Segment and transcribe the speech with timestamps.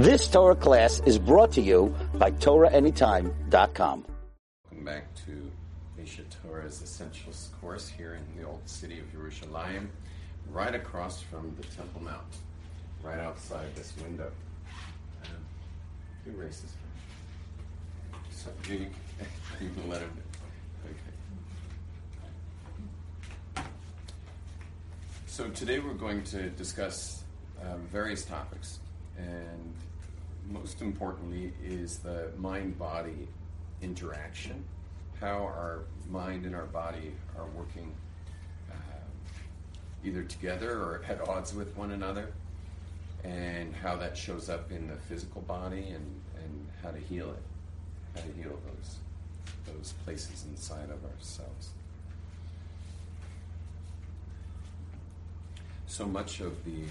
[0.00, 4.06] This Torah class is brought to you by TorahAnytime.com.
[4.70, 5.50] Welcome back to
[6.00, 9.88] Aish HaTorah's Essentials course here in the old city of Yerushalayim,
[10.50, 12.34] right across from the Temple Mount,
[13.02, 14.32] right outside this window.
[15.22, 15.26] Uh,
[16.24, 16.72] two races.
[18.30, 18.86] So, you,
[19.60, 20.12] you can let him.
[23.54, 23.66] Okay.
[25.26, 27.22] So today we're going to discuss
[27.60, 28.78] um, various topics,
[29.18, 29.74] and
[30.50, 33.28] most importantly is the mind-body
[33.82, 34.64] interaction,
[35.20, 37.92] how our mind and our body are working
[38.70, 38.74] uh,
[40.04, 42.32] either together or at odds with one another,
[43.24, 47.42] and how that shows up in the physical body and, and how to heal it,
[48.14, 48.96] how to heal those
[49.66, 51.70] those places inside of ourselves.
[55.86, 56.82] So much of the,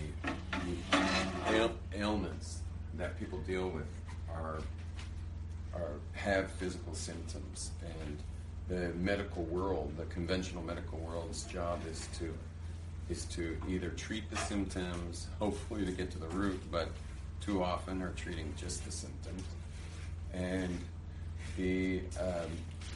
[0.51, 2.59] the ail- ailments
[2.97, 3.87] that people deal with
[4.33, 4.59] are
[5.73, 7.71] are have physical symptoms,
[8.03, 8.17] and
[8.67, 12.33] the medical world, the conventional medical world's job is to
[13.09, 16.89] is to either treat the symptoms, hopefully to get to the root, but
[17.41, 19.43] too often are treating just the symptoms,
[20.33, 20.79] and
[21.57, 22.51] the um,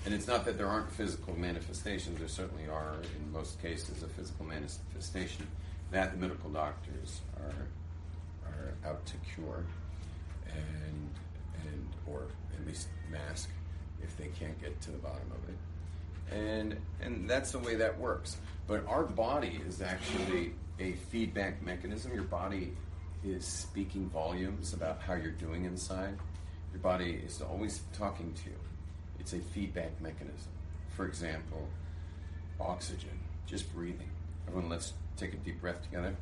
[0.06, 2.20] and it's not that there aren't physical manifestations.
[2.20, 5.48] There certainly are in most cases a physical manifestation
[5.92, 7.68] that the medical doctors are
[8.52, 9.64] are out to cure
[10.56, 11.10] and
[11.64, 13.50] and or at least mask
[14.02, 16.36] if they can't get to the bottom of it.
[16.36, 18.38] And and that's the way that works.
[18.68, 22.14] But our body is actually a feedback mechanism.
[22.14, 22.74] Your body
[23.24, 26.18] is speaking volumes about how you're doing inside.
[26.72, 28.56] Your body is always talking to you.
[29.20, 30.52] It's a feedback mechanism.
[30.96, 31.68] For example,
[32.60, 34.10] oxygen, just breathing.
[34.48, 36.16] Everyone, let's take a deep breath together.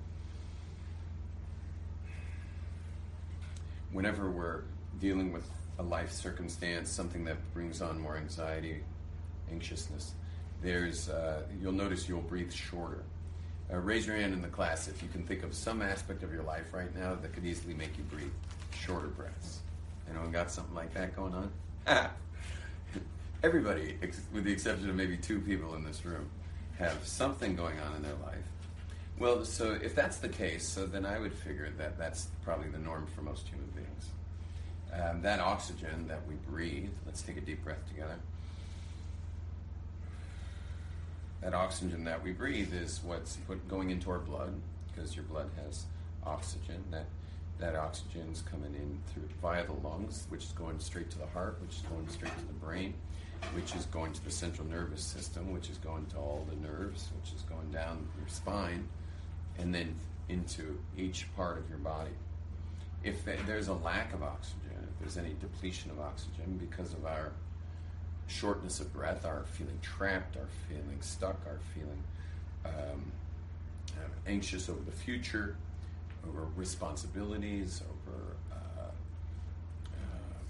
[3.91, 4.63] Whenever we're
[4.99, 8.83] dealing with a life circumstance, something that brings on more anxiety,
[9.51, 10.13] anxiousness,
[10.61, 13.03] there's uh, you'll notice you'll breathe shorter.
[13.71, 16.33] Uh, raise your hand in the class if you can think of some aspect of
[16.33, 18.31] your life right now that could easily make you breathe
[18.73, 19.59] shorter breaths.
[20.09, 21.51] Anyone got something like that going on?
[23.43, 26.29] Everybody, ex- with the exception of maybe two people in this room,
[26.77, 28.43] have something going on in their life.
[29.21, 32.79] Well, so if that's the case, so then I would figure that that's probably the
[32.79, 34.09] norm for most human beings.
[34.91, 38.15] Um, that oxygen that we breathe, let's take a deep breath together.
[41.43, 45.51] That oxygen that we breathe is what's put going into our blood because your blood
[45.63, 45.85] has
[46.25, 46.83] oxygen.
[46.89, 47.05] That
[47.59, 51.59] that oxygen's coming in through via the lungs, which is going straight to the heart,
[51.61, 52.95] which is going straight to the brain,
[53.53, 57.09] which is going to the central nervous system, which is going to all the nerves,
[57.21, 58.87] which is going down your spine,
[59.59, 59.95] and then
[60.29, 62.11] into each part of your body.
[63.03, 67.31] If there's a lack of oxygen, if there's any depletion of oxygen because of our
[68.27, 72.03] shortness of breath, our feeling trapped, our feeling stuck, our feeling
[72.65, 73.11] um,
[74.27, 75.55] anxious over the future,
[76.27, 78.91] over responsibilities, over uh,
[79.93, 80.41] uh,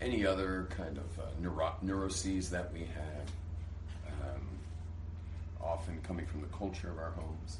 [0.00, 3.28] any other kind of uh, neuro- neuroses that we have,
[5.64, 7.58] often coming from the culture of our homes.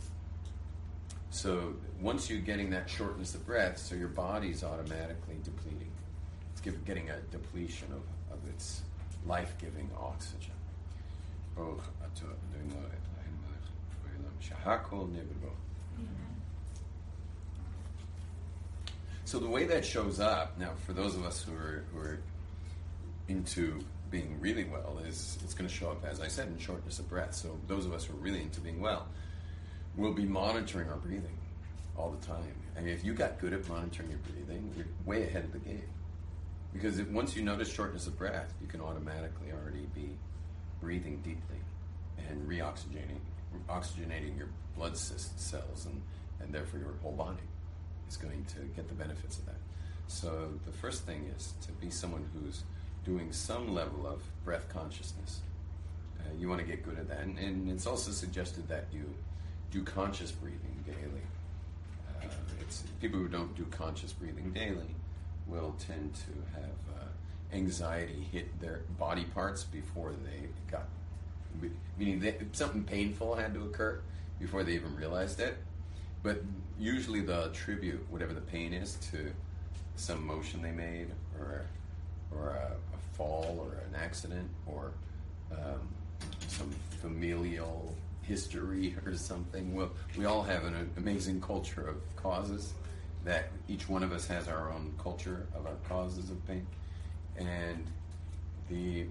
[1.31, 5.91] So once you're getting that shortness of breath, so your body's automatically depleting.
[6.53, 8.82] It's give, getting a depletion of, of its
[9.26, 10.53] life-giving oxygen.
[11.59, 11.81] Oh,
[19.25, 22.19] so the way that shows up now, for those of us who are who are
[23.26, 23.81] into
[24.14, 27.08] being really well, is it's going to show up, as I said, in shortness of
[27.08, 27.34] breath.
[27.34, 29.08] So those of us who are really into being well,
[29.97, 31.36] will be monitoring our breathing
[31.97, 32.54] all the time.
[32.76, 35.58] I mean, if you got good at monitoring your breathing, you're way ahead of the
[35.58, 35.88] game.
[36.72, 40.10] Because if, once you notice shortness of breath, you can automatically already be
[40.81, 41.58] breathing deeply
[42.28, 43.19] and reoxygenating,
[43.69, 46.00] oxygenating your blood cells, and,
[46.41, 47.48] and therefore your whole body
[48.08, 49.60] is going to get the benefits of that.
[50.06, 52.62] So the first thing is to be someone who's
[53.05, 55.41] doing some level of breath consciousness.
[56.19, 59.05] Uh, you want to get good at that, and, and it's also suggested that you
[59.71, 61.23] do conscious breathing daily.
[62.23, 62.29] Uh,
[63.01, 64.95] people who don't do conscious breathing daily
[65.47, 70.89] will tend to have uh, anxiety hit their body parts before they got,
[71.99, 74.01] meaning they, something painful had to occur
[74.41, 75.56] before they even realized it.
[76.23, 76.43] But
[76.79, 79.31] usually they'll attribute whatever the pain is to
[79.97, 81.09] some motion they made,
[81.39, 81.67] or
[82.33, 84.93] or a fall, or an accident, or
[85.52, 85.88] um,
[86.46, 86.70] some
[87.00, 89.75] familial history or something.
[89.75, 92.72] Well, we all have an amazing culture of causes
[93.25, 96.66] that each one of us has our own culture of our causes of pain,
[97.37, 97.87] and
[98.69, 99.06] the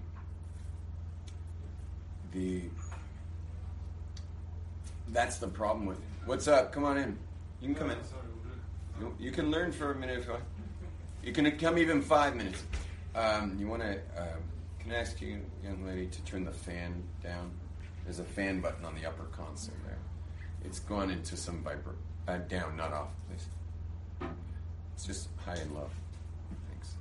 [2.32, 2.62] the
[5.08, 6.04] that's the problem with it.
[6.26, 6.72] What's up?
[6.72, 7.16] Come on in.
[7.60, 7.98] You can come in.
[9.00, 10.44] You, you can learn for a minute if you want.
[11.22, 12.62] You can come even five minutes.
[13.14, 13.98] Um, you want to?
[14.16, 14.36] Uh,
[14.80, 17.52] can I ask you, young lady, to turn the fan down?
[18.04, 19.98] There's a fan button on the upper console there.
[20.64, 21.94] It's gone into some viper.
[22.26, 24.28] Uh, down, not off, please.
[24.94, 25.88] It's just high and low.
[26.70, 26.96] Thanks.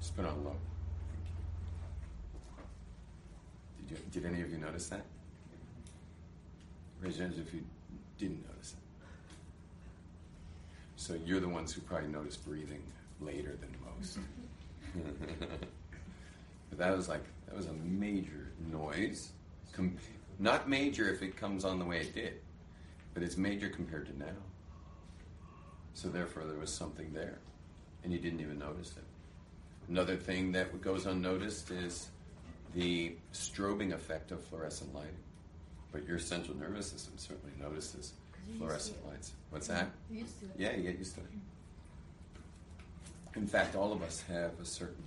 [0.00, 0.56] Just put on low.
[3.88, 5.04] Did, you, did any of you notice that?
[7.00, 7.62] Raise your hands if you
[8.18, 8.78] didn't notice it.
[10.96, 12.82] So you're the ones who probably noticed breathing
[13.20, 14.18] later than most.
[16.70, 19.30] but that was like that was a major noise.
[19.72, 19.96] Com-
[20.38, 22.34] not major if it comes on the way it did,
[23.14, 24.26] but it's major compared to now.
[25.94, 27.38] So therefore, there was something there,
[28.04, 29.04] and you didn't even notice it.
[29.88, 32.08] Another thing that goes unnoticed is
[32.74, 35.16] the strobing effect of fluorescent lighting.
[35.90, 38.12] But your central nervous system certainly notices
[38.58, 39.32] fluorescent lights.
[39.50, 39.90] What's that?
[40.10, 40.50] You're used to it.
[40.58, 41.26] Yeah, you get used to it.
[43.36, 45.04] In fact, all of us have a certain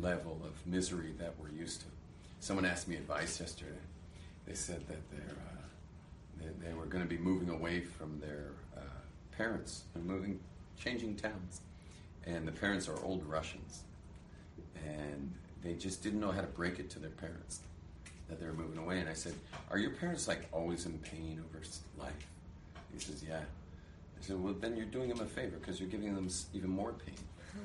[0.00, 1.86] level of misery that we're used to.
[2.40, 3.72] Someone asked me advice yesterday.
[4.46, 8.52] They said that they're, uh, they, they were going to be moving away from their
[8.76, 8.80] uh,
[9.36, 10.38] parents and moving,
[10.78, 11.60] changing towns.
[12.26, 13.82] And the parents are old Russians.
[14.86, 17.60] And they just didn't know how to break it to their parents
[18.28, 19.00] that they were moving away.
[19.00, 19.34] And I said,
[19.70, 21.64] Are your parents like always in pain over
[21.98, 22.26] life?
[22.92, 23.40] He says, Yeah.
[23.40, 26.92] I said, Well, then you're doing them a favor because you're giving them even more
[26.92, 27.16] pain.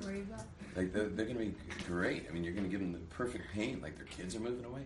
[0.04, 0.45] Worry about.
[0.75, 1.56] Like they're, they're going to be
[1.86, 2.25] great.
[2.30, 3.80] I mean, you're going to give them the perfect pain.
[3.81, 4.81] Like their kids are moving away.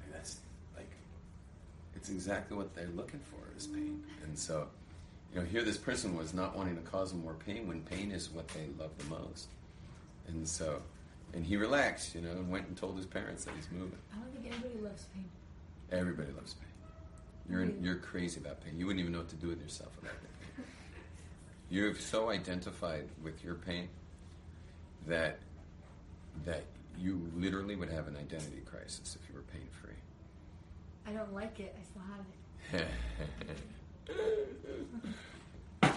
[0.00, 0.38] Like, that's
[0.76, 0.90] like
[1.94, 4.02] it's exactly what they're looking for is pain.
[4.24, 4.68] And so,
[5.32, 8.10] you know, here this person was not wanting to cause them more pain when pain
[8.12, 9.48] is what they love the most.
[10.28, 10.80] And so,
[11.34, 13.98] and he relaxed, you know, and went and told his parents that he's moving.
[14.12, 15.24] I don't think anybody loves pain.
[15.92, 16.68] Everybody loves pain.
[17.50, 18.78] You're in, you're crazy about pain.
[18.78, 20.64] You wouldn't even know what to do with yourself without that pain.
[21.68, 23.88] You've so identified with your pain
[25.06, 25.38] that
[26.44, 26.64] that
[26.98, 29.90] you literally would have an identity crisis if you were pain free.
[31.06, 31.76] I don't like it.
[31.78, 32.20] I still have
[32.72, 32.88] it.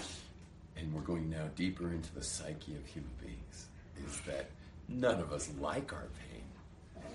[0.78, 3.68] and we're going now deeper into the psyche of human beings.
[4.06, 4.50] Is that
[4.88, 6.44] none of us like our pain,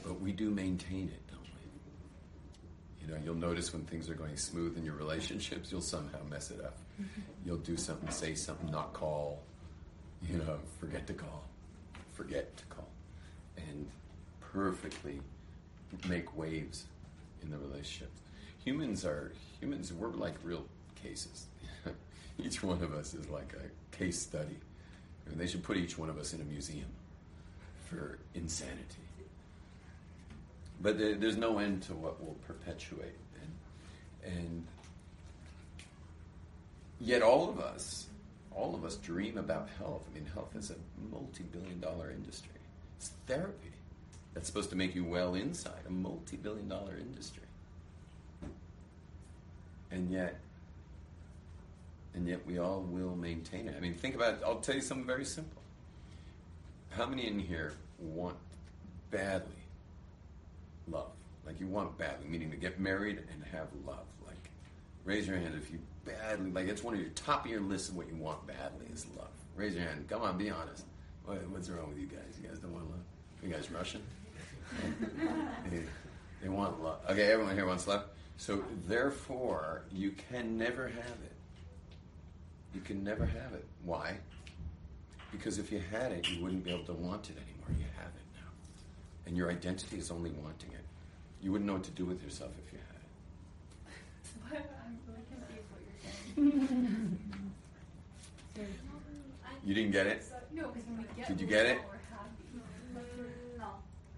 [0.04, 3.06] but we do maintain it, don't we?
[3.06, 6.50] You know, you'll notice when things are going smooth in your relationships, you'll somehow mess
[6.50, 6.78] it up.
[7.00, 7.20] Mm-hmm.
[7.46, 9.42] You'll do something, say something, not call,
[10.28, 11.44] you know, forget to call,
[12.22, 12.88] forget to call,
[13.56, 13.88] and
[14.52, 15.20] perfectly
[16.08, 16.84] make waves
[17.42, 18.10] in the relationship.
[18.64, 19.92] Humans are humans.
[19.92, 20.64] We're like real
[21.02, 21.46] cases.
[22.38, 24.56] each one of us is like a case study.
[25.26, 26.86] I mean, they should put each one of us in a museum
[27.86, 28.78] for insanity.
[30.80, 34.66] But there, there's no end to what will perpetuate, and and
[37.00, 38.06] yet all of us,
[38.54, 40.02] all of us dream about health.
[40.10, 40.76] I mean, health is a
[41.10, 42.52] multi-billion-dollar industry.
[42.96, 43.72] It's therapy
[44.34, 45.82] that's supposed to make you well inside.
[45.86, 47.42] A multi-billion-dollar industry,
[49.90, 50.38] and yet
[52.14, 53.74] and yet we all will maintain it.
[53.76, 54.40] I mean, think about it.
[54.44, 55.62] I'll tell you something very simple.
[56.90, 58.36] How many in here want
[59.10, 59.48] badly
[60.88, 61.12] love?
[61.46, 64.04] Like you want badly, meaning to get married and have love.
[64.26, 64.50] Like,
[65.04, 67.90] raise your hand if you badly, like it's one of your top of your list
[67.90, 69.28] of what you want badly is love.
[69.56, 70.06] Raise your hand.
[70.08, 70.84] Come on, be honest.
[71.24, 72.38] What, what's wrong with you guys?
[72.40, 73.00] You guys don't want love?
[73.42, 74.02] You guys Russian?
[75.70, 75.82] they,
[76.42, 76.98] they want love.
[77.10, 78.04] Okay, everyone here wants love.
[78.36, 81.32] So therefore, you can never have it.
[82.74, 83.64] You can never have it.
[83.84, 84.16] Why?
[85.30, 87.68] Because if you had it, you wouldn't be able to want it anymore.
[87.78, 88.50] You have it now.
[89.26, 90.84] And your identity is only wanting it.
[91.42, 92.86] You wouldn't know what to do with yourself if you had
[94.62, 94.66] it.
[94.84, 96.21] I'm really confused what you're saying.
[99.64, 100.24] You didn't get it?
[100.52, 101.78] No, because when we get Did you get it?
[101.88, 103.08] we're happy.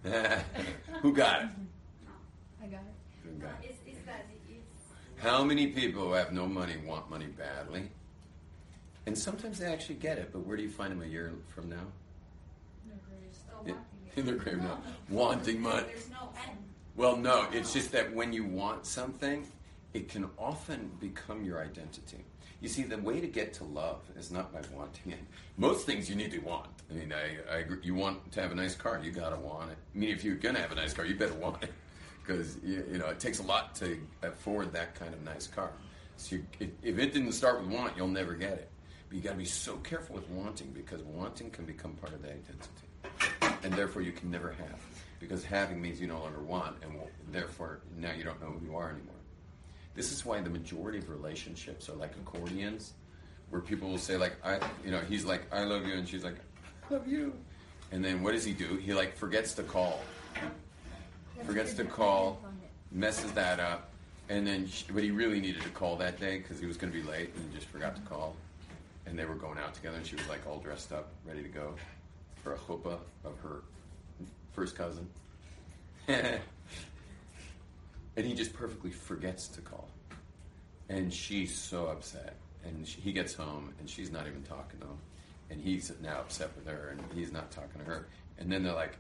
[0.04, 0.42] Mm,
[0.92, 1.48] no, Who got it?
[2.62, 2.94] I got it.
[3.24, 3.70] Who got it?
[3.70, 7.88] it's, it's that it's How many people who have no money want money badly?
[9.06, 11.68] And sometimes they actually get it, but where do you find them a year from
[11.68, 11.76] now?
[13.32, 14.18] still Yeah, wanting it.
[14.20, 14.78] in their grave now.
[15.10, 15.86] Wanting money.
[15.88, 16.58] There's no end.
[16.96, 19.46] Well, no, it's just that when you want something,
[19.94, 22.24] it can often become your identity.
[22.60, 25.20] You see, the way to get to love is not by wanting it.
[25.56, 26.66] Most things you need to want.
[26.90, 27.78] I mean, I, I agree.
[27.82, 29.78] You want to have a nice car, you gotta want it.
[29.94, 31.72] I mean, if you're gonna have a nice car, you better want it
[32.26, 35.70] because you, you know it takes a lot to afford that kind of nice car.
[36.16, 38.70] So you, if if it didn't start with want, you'll never get it
[39.08, 42.22] But you got to be so careful with wanting because wanting can become part of
[42.22, 44.80] the identity, and therefore you can never have
[45.20, 46.98] because having means you no longer want, and
[47.30, 49.13] therefore now you don't know who you are anymore.
[49.94, 52.94] This is why the majority of relationships are like accordions,
[53.50, 56.24] where people will say like I, you know, he's like I love you, and she's
[56.24, 56.36] like
[56.90, 57.32] I love you,
[57.92, 58.76] and then what does he do?
[58.76, 60.00] He like forgets to call,
[61.44, 62.40] forgets to call,
[62.90, 63.90] messes that up,
[64.28, 66.92] and then she, but he really needed to call that day because he was going
[66.92, 68.34] to be late and just forgot to call,
[69.06, 71.48] and they were going out together, and she was like all dressed up, ready to
[71.48, 71.74] go
[72.42, 73.62] for a chuppah of her
[74.52, 75.08] first cousin.
[78.16, 79.88] and he just perfectly forgets to call.
[80.88, 82.36] And she's so upset.
[82.64, 84.98] And she, he gets home, and she's not even talking to him.
[85.50, 88.08] And he's now upset with her, and he's not talking to her.
[88.38, 88.96] And then they're like,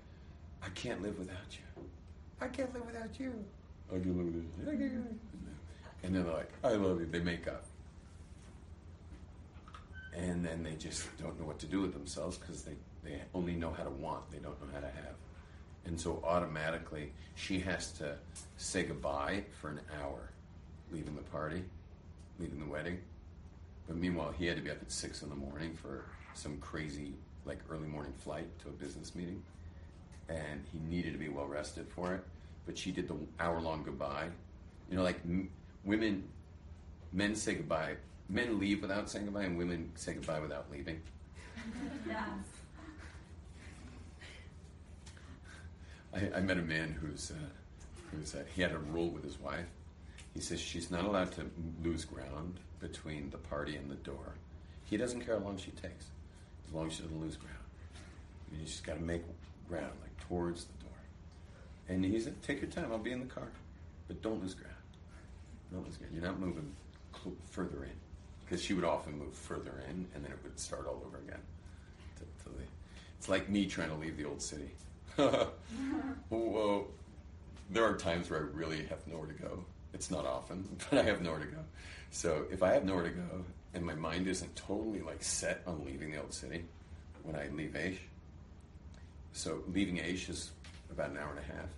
[0.62, 1.84] I can't live without you.
[2.40, 3.32] I can't live without you.
[3.90, 5.04] I can live without you.
[6.02, 7.06] And then they're like, I love you.
[7.06, 7.64] They make up.
[10.14, 13.54] And then they just don't know what to do with themselves because they, they only
[13.54, 15.14] know how to want, they don't know how to have.
[15.86, 18.16] And so automatically, she has to
[18.56, 20.30] say goodbye for an hour,
[20.92, 21.62] leaving the party,
[22.38, 22.98] leaving the wedding.
[23.86, 27.12] But meanwhile, he had to be up at six in the morning for some crazy,
[27.44, 29.42] like early morning flight to a business meeting.
[30.28, 32.24] And he needed to be well rested for it.
[32.64, 34.28] But she did the hour long goodbye.
[34.90, 35.50] You know, like m-
[35.84, 36.24] women,
[37.12, 37.96] men say goodbye,
[38.30, 41.00] men leave without saying goodbye, and women say goodbye without leaving.
[42.06, 42.18] Yes.
[46.14, 47.34] I, I met a man who's uh,
[48.10, 49.66] who's uh, he had a rule with his wife.
[50.32, 51.44] He says she's not allowed to
[51.82, 54.34] lose ground between the party and the door.
[54.84, 56.06] He doesn't care how long she takes,
[56.66, 57.56] as long as she doesn't lose ground.
[58.50, 59.22] I mean, just got to make
[59.68, 60.98] ground, like towards the door.
[61.88, 62.92] And he said, "Take your time.
[62.92, 63.48] I'll be in the car,
[64.06, 64.74] but don't lose ground.
[65.72, 66.12] Don't lose ground.
[66.14, 66.72] You're not moving
[67.12, 67.96] cl- further in,
[68.44, 71.40] because she would often move further in, and then it would start all over again.
[72.16, 72.50] To, to.
[73.18, 74.70] It's like me trying to leave the old city.
[76.28, 76.86] Whoa.
[77.70, 79.64] There are times where I really have nowhere to go.
[79.92, 81.58] It's not often, but I have nowhere to go.
[82.10, 83.44] So if I have nowhere to go
[83.74, 86.64] and my mind isn't totally like set on leaving the old city
[87.22, 87.98] when I leave Aish,
[89.32, 90.50] so leaving Aish is
[90.90, 91.68] about an hour and a half.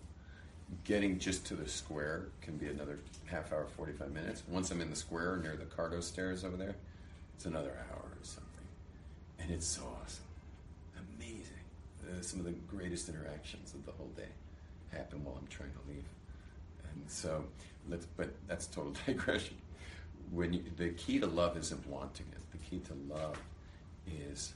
[0.85, 4.43] Getting just to the square can be another half hour, 45 minutes.
[4.49, 6.75] Once I'm in the square near the Cardo stairs over there,
[7.35, 8.67] it's another hour or something.
[9.39, 10.26] And it's so awesome.
[12.17, 14.29] Uh, some of the greatest interactions of the whole day
[14.91, 16.05] happen while I'm trying to leave.
[16.93, 17.45] And so,
[17.89, 19.57] let's, but that's total digression.
[20.31, 22.39] When you, the key to love isn't wanting it.
[22.53, 23.39] The key to love
[24.07, 24.55] is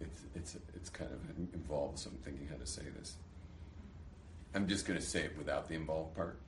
[0.00, 1.98] it's it's it's kind of involved.
[1.98, 3.16] So I'm thinking how to say this.
[4.54, 6.38] I'm just going to say it without the involved part.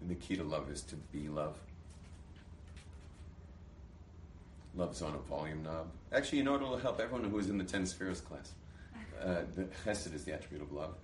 [0.00, 1.56] And the key to love is to be love.
[4.76, 5.88] Love's on a volume knob.
[6.12, 8.52] Actually, you know what will help everyone who was in the Ten Spheres class.
[9.20, 10.94] Uh, the chesed is the attribute of love.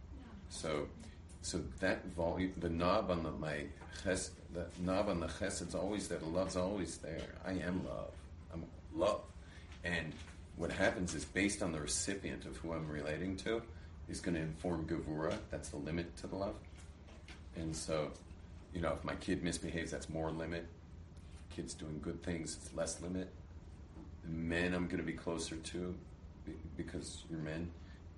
[0.49, 0.89] So,
[1.43, 3.65] so that volume, the knob on the my
[4.03, 6.19] ches, the knob on the Chesed chesed's always there.
[6.19, 7.35] The love's always there.
[7.45, 8.13] I am love.
[8.53, 9.23] I'm love.
[9.85, 10.13] And
[10.57, 13.63] what happens is based on the recipient of who I'm relating to,
[14.09, 15.37] is going to inform gavura.
[15.51, 16.55] That's the limit to the love.
[17.57, 18.13] And so,
[18.73, 20.67] you know, if my kid misbehaves, that's more limit.
[21.55, 23.29] Kids doing good things, it's less limit.
[24.29, 25.95] Men, I'm going to be closer to
[26.77, 27.71] because you're men,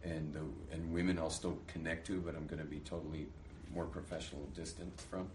[0.04, 0.40] and the,
[0.74, 3.26] and women I'll still connect to, but I'm going to be totally
[3.74, 5.28] more professional, distant from.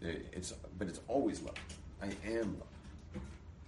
[0.00, 1.54] It's but it's always love.
[2.02, 3.22] I am love,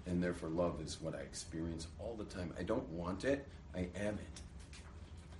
[0.06, 2.52] and therefore love is what I experience all the time.
[2.58, 4.40] I don't want it, I am it.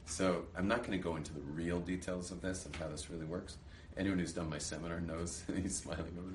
[0.07, 3.11] So I'm not going to go into the real details of this, of how this
[3.11, 3.59] really works.
[3.99, 6.33] Anyone who's done my seminar knows, he's smiling over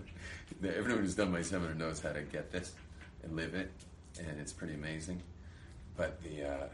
[0.62, 0.78] there.
[0.78, 2.74] Everyone who's done my seminar knows how to get this
[3.24, 3.72] and live it,
[4.20, 5.22] and it's pretty amazing.
[5.96, 6.68] But the, uh,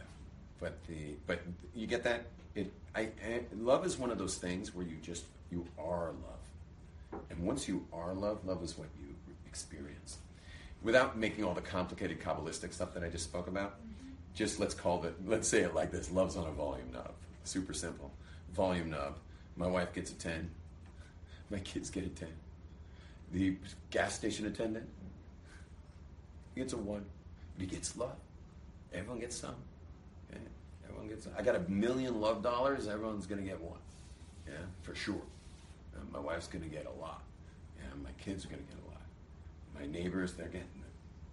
[0.60, 1.42] but the, but
[1.76, 2.26] you get that.
[2.56, 7.22] It, I, I, love is one of those things where you just you are love,
[7.30, 9.16] and once you are love, love is what you
[9.46, 10.18] experience.
[10.82, 13.76] Without making all the complicated kabbalistic stuff that I just spoke about,
[14.34, 17.12] just let's call it, let's say it like this love's on a volume knob.
[17.44, 18.12] Super simple.
[18.54, 19.18] Volume knob.
[19.58, 20.50] My wife gets a 10.
[21.50, 22.30] My kids get a 10.
[23.34, 23.56] The
[23.92, 24.88] gas station attendant,
[26.56, 27.06] gets a 1.
[27.60, 28.16] He gets love.
[28.94, 29.56] Everyone gets some.
[30.32, 30.40] Yeah,
[30.88, 33.80] everyone gets I got a million love dollars, everyone's to get one.
[34.48, 35.22] Yeah, for sure.
[35.96, 37.22] And my wife's to get a lot.
[37.78, 39.02] Yeah, my kids are to get a lot.
[39.80, 40.68] My neighbors, they're getting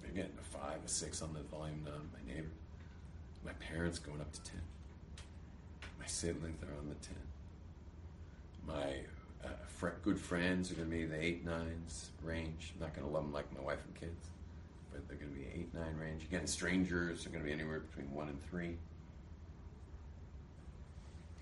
[0.02, 2.02] they're getting a five, a six on the volume knob.
[2.12, 2.50] My neighbor,
[3.44, 4.62] my parents going up to ten.
[5.98, 7.16] My siblings are on the ten.
[8.66, 12.72] My uh, good friends are going to be the eight nines range.
[12.74, 14.26] I'm not going to love them like my wife and kids,
[14.96, 16.24] but they're going to be eight nine range.
[16.24, 18.76] Again, strangers are going to be anywhere between one and three.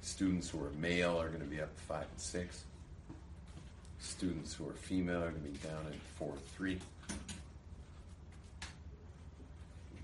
[0.00, 2.64] Students who are male are going to be up five and six.
[3.98, 6.78] Students who are female are going to be down at four three.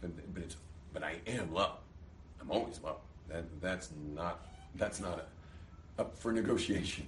[0.01, 0.57] But, but it's
[0.93, 1.77] but I am love.
[2.41, 2.97] I'm always love.
[3.29, 4.41] That that's not
[4.77, 5.27] that's not
[5.99, 7.07] a, up for negotiation.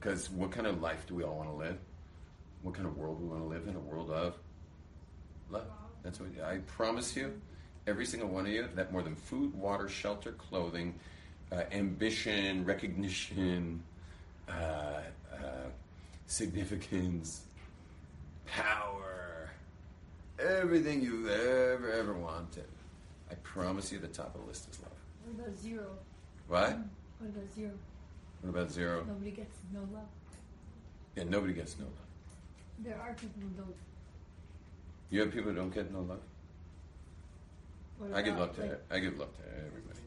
[0.00, 1.78] Because what kind of life do we all want to live?
[2.62, 3.76] What kind of world do we want to live in?
[3.76, 4.34] A world of
[5.50, 5.66] love.
[6.02, 7.40] That's what I promise you.
[7.86, 10.94] Every single one of you that more than food, water, shelter, clothing,
[11.52, 13.82] uh, ambition, recognition,
[14.48, 15.68] uh, uh,
[16.26, 17.42] significance,
[18.46, 19.50] power,
[20.38, 22.66] everything you've ever ever wanted.
[23.30, 24.92] I promise you, the top of the list is love.
[25.24, 25.86] What about zero?
[26.48, 26.78] What?
[27.18, 27.72] What about zero?
[28.42, 29.04] What about zero?
[29.06, 30.08] Nobody gets no love.
[31.16, 31.94] Yeah, nobody gets no love.
[32.80, 33.74] There are people who don't.
[35.10, 36.20] You have people who don't get no love.
[37.98, 40.00] What I give love to like, I give love to everybody.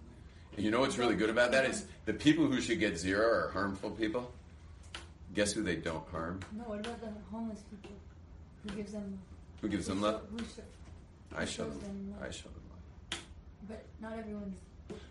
[0.55, 3.25] And you know what's really good about that is the people who should get zero
[3.25, 4.31] are harmful people.
[5.33, 6.39] Guess who they don't harm?
[6.57, 7.95] No, what about the homeless people?
[8.67, 9.61] Who gives them love?
[9.61, 10.21] Who gives Who them show- love?
[10.31, 10.63] Who show,
[11.35, 11.79] I show them.
[11.79, 12.27] them love?
[12.27, 13.19] I show them love.
[13.67, 14.57] But not everyone's.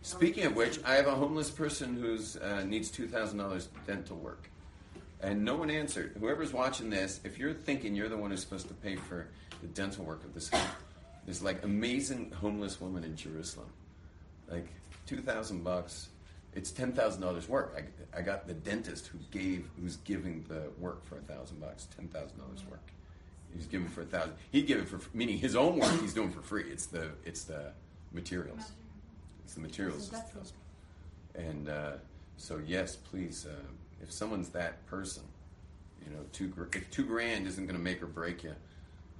[0.02, 4.16] Speaking of which, I have a homeless person who uh, needs two thousand dollars dental
[4.16, 4.50] work,
[5.20, 6.16] and no one answered.
[6.18, 9.28] Whoever's watching this, if you're thinking you're the one who's supposed to pay for
[9.60, 10.50] the dental work of this,
[11.26, 13.68] this like amazing homeless woman in Jerusalem,
[14.50, 14.68] like
[15.06, 16.08] two thousand bucks.
[16.54, 17.76] It's ten thousand dollars work.
[17.76, 21.86] I, I got the dentist who gave who's giving the work for a thousand bucks.
[21.96, 22.80] Ten thousand dollars work.
[23.54, 24.34] He's giving for a thousand.
[24.50, 26.00] He'd give it for meaning his own work.
[26.00, 26.64] He's doing for free.
[26.70, 27.72] It's the it's the
[28.12, 28.72] materials.
[29.44, 30.06] It's the materials.
[30.06, 30.52] So that's is
[31.34, 31.92] the And uh,
[32.36, 33.46] so yes, please.
[33.48, 33.54] Uh,
[34.02, 35.22] if someone's that person,
[36.04, 38.54] you know, two if two grand isn't going to make or break you,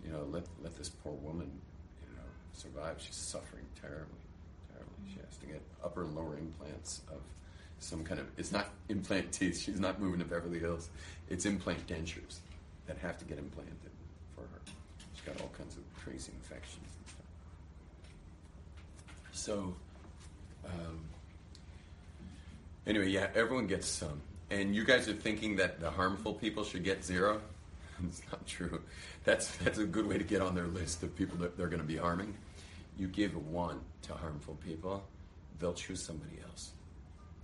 [0.04, 1.50] you know, let let this poor woman,
[2.02, 2.23] you know,
[2.53, 2.96] survive.
[2.98, 4.07] She's suffering terribly,
[4.72, 5.12] terribly.
[5.12, 7.20] She has to get upper and lower implants of
[7.79, 8.26] some kind of.
[8.37, 9.61] It's not implant teeth.
[9.64, 10.88] She's not moving to Beverly Hills.
[11.29, 12.38] It's implant dentures
[12.87, 13.76] that have to get implanted
[14.35, 14.61] for her.
[15.14, 17.26] She's got all kinds of crazy infections and stuff.
[19.33, 19.74] So,
[20.64, 21.00] um,
[22.87, 24.22] anyway, yeah, everyone gets some.
[24.50, 27.40] And you guys are thinking that the harmful people should get zero?
[28.04, 28.80] it's not true.
[29.24, 31.82] That's, that's a good way to get on their list of people that they're going
[31.82, 32.34] to be harming.
[32.98, 35.04] You give one to harmful people,
[35.58, 36.72] they'll choose somebody else.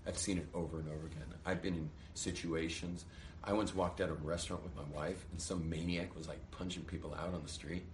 [0.07, 1.25] I've seen it over and over again.
[1.47, 3.05] I've been in situations.
[3.43, 6.39] I once walked out of a restaurant with my wife, and some maniac was like
[6.51, 7.85] punching people out on the street,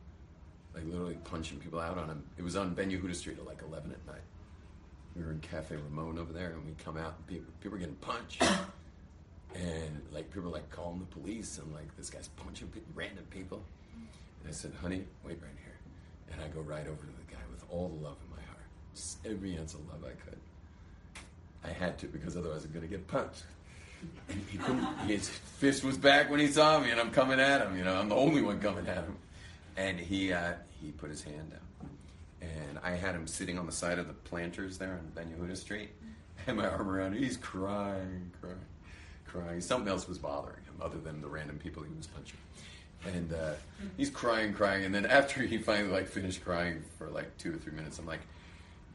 [0.74, 2.22] like literally punching people out on him.
[2.38, 4.22] It was on Ben Yehuda Street at like 11 at night.
[5.16, 7.78] We were in Cafe Rimon over there, and we come out, and people, people were
[7.78, 8.42] getting punched,
[9.54, 13.62] and like people were like calling the police, and like this guy's punching random people.
[14.40, 15.78] And I said, "Honey, wait right here,"
[16.32, 18.64] and I go right over to the guy with all the love in my heart,
[18.94, 20.38] just every ounce of love I could.
[21.64, 23.44] I had to because otherwise I'm going to get punched.
[24.30, 27.60] And he couldn't, his fist was back when he saw me, and I'm coming at
[27.60, 27.76] him.
[27.76, 29.16] You know, I'm the only one coming at him.
[29.76, 31.90] And he uh, he put his hand down,
[32.40, 35.56] and I had him sitting on the side of the planters there on Ben Yehuda
[35.56, 35.90] Street,
[36.46, 37.22] and my arm around him.
[37.22, 38.56] He's crying, crying,
[39.30, 39.60] crying.
[39.60, 42.38] Something else was bothering him other than the random people he was punching.
[43.06, 43.52] And uh,
[43.96, 47.56] he's crying, crying, and then after he finally like finished crying for like two or
[47.56, 48.20] three minutes, I'm like,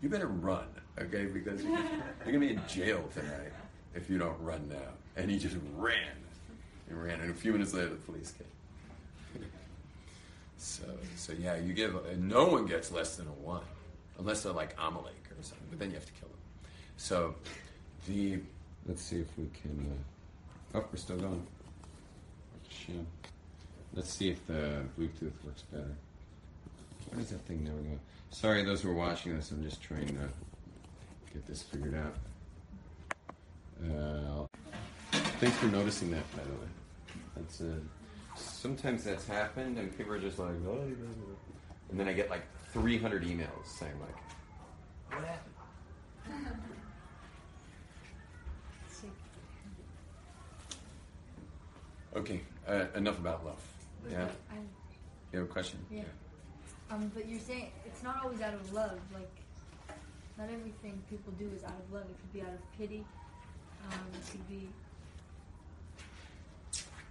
[0.01, 0.67] "You better run,
[0.99, 1.25] okay?
[1.25, 1.75] Because you're
[2.23, 3.51] gonna be in jail tonight
[3.95, 5.97] if you don't run now." And he just ran.
[6.87, 9.41] and ran, and a few minutes later, the police came.
[10.57, 10.83] So,
[11.15, 11.95] so yeah, you give.
[12.19, 13.61] No one gets less than a one,
[14.19, 15.67] unless they're like Amalek or something.
[15.69, 16.37] But then you have to kill them.
[16.97, 17.35] So,
[18.07, 18.39] the
[18.87, 19.91] let's see if we can.
[19.91, 20.14] Uh,
[20.75, 21.45] oh, we're still going.
[23.93, 25.95] Let's see if the Bluetooth works better.
[27.09, 27.99] What is that thing never go?
[28.29, 29.51] Sorry, those who are watching this.
[29.51, 30.29] I'm just trying to
[31.33, 32.15] get this figured out.
[33.83, 34.45] Uh,
[35.39, 36.67] thanks for noticing that, by the way.
[37.35, 37.75] That's uh,
[38.35, 40.81] sometimes that's happened, and people are just like, oh,
[41.89, 46.55] and then I get like 300 emails saying like, what happened?
[52.15, 53.61] Okay, uh, enough about love.
[54.09, 54.55] Yeah, I,
[55.33, 55.79] you have a question?
[55.91, 56.03] Yeah.
[56.89, 58.97] um, but you're saying it's not always out of love.
[59.13, 59.29] Like,
[60.37, 62.03] not everything people do is out of love.
[62.03, 63.03] It could be out of pity.
[63.91, 64.69] Um, it could be.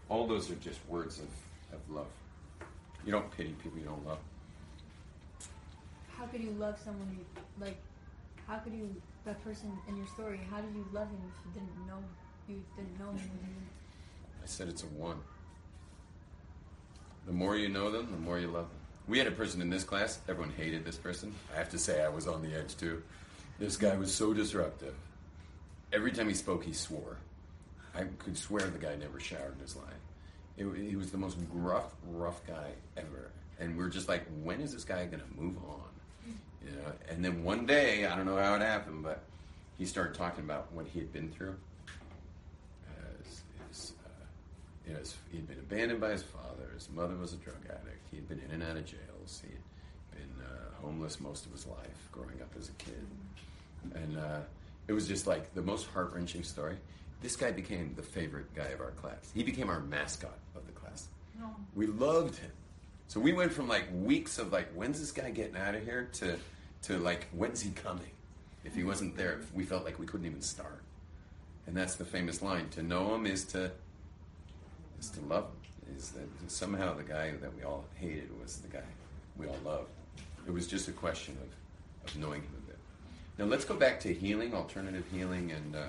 [0.09, 1.29] All those are just words of,
[1.75, 2.07] of love.
[3.05, 4.19] You don't pity people you don't love.
[6.17, 7.19] How could you love someone
[7.61, 7.77] like?
[8.47, 8.95] How could you
[9.27, 10.41] that person in your story?
[10.51, 12.03] How did you love him if you didn't know
[12.49, 13.31] you didn't know him?
[14.45, 15.17] I said it's a one.
[17.27, 18.79] The more you know them, the more you love them.
[19.09, 21.35] We had a person in this class, everyone hated this person.
[21.55, 23.03] I have to say, I was on the edge too.
[23.59, 24.95] This guy was so disruptive.
[25.93, 27.17] Every time he spoke, he swore.
[27.95, 29.87] I could swear the guy never showered in his life.
[30.57, 33.31] He was the most gruff, rough guy ever.
[33.59, 35.81] And we are just like, when is this guy going to move on?
[36.65, 36.93] You know.
[37.09, 39.23] And then one day, I don't know how it happened, but
[39.79, 41.57] he started talking about what he had been through.
[41.89, 44.25] Uh, his, his, uh,
[44.87, 46.71] you know, he had been abandoned by his father.
[46.75, 48.09] His mother was a drug addict.
[48.11, 49.43] He had been in and out of jails.
[49.43, 53.07] He had been uh, homeless most of his life, growing up as a kid.
[53.95, 54.41] And uh,
[54.89, 56.77] it was just like the most heart wrenching story.
[57.23, 59.31] This guy became the favorite guy of our class.
[59.35, 61.09] He became our mascot of the class.
[61.39, 61.55] No.
[61.75, 62.51] We loved him.
[63.09, 66.11] So we went from like weeks of like, when's this guy getting out of here
[66.15, 66.37] to,
[66.83, 68.11] to like, when's he coming?
[68.65, 70.83] If he wasn't there, we felt like we couldn't even start.
[71.67, 73.71] And that's the famous line: to know him is to
[74.99, 75.97] is to love him.
[75.97, 78.85] Is that somehow the guy that we all hated was the guy
[79.37, 79.91] we all loved.
[80.47, 82.79] It was just a question of, of knowing him a bit.
[83.39, 85.87] Now let's go back to healing, alternative healing, and uh,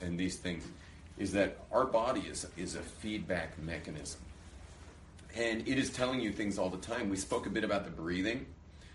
[0.00, 0.64] and these things.
[1.18, 4.20] Is that our body is is a feedback mechanism,
[5.36, 7.08] and it is telling you things all the time.
[7.08, 8.46] We spoke a bit about the breathing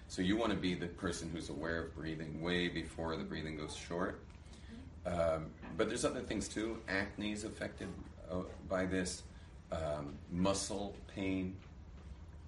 [0.10, 3.58] so you want to be the person who's aware of breathing way before the breathing
[3.58, 4.21] goes short.
[5.06, 6.78] Um, but there's other things too.
[6.88, 7.89] Acne is affected
[8.70, 9.24] by this.
[9.72, 11.56] Um, muscle pain,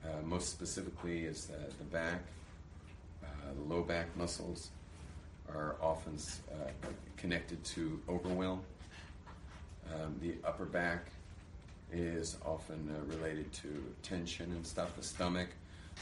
[0.06, 2.22] uh, most specifically, is the, the back.
[3.24, 4.70] Uh, the low back muscles
[5.54, 6.18] are often
[6.52, 6.70] uh,
[7.18, 8.62] connected to overwhelm.
[9.94, 11.08] Um, the upper back
[11.92, 14.96] is often uh, related to tension and stuff.
[14.96, 15.50] The stomach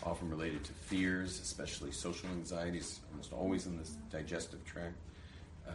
[0.04, 4.96] often related to fears, especially social anxieties, almost always in the digestive tract.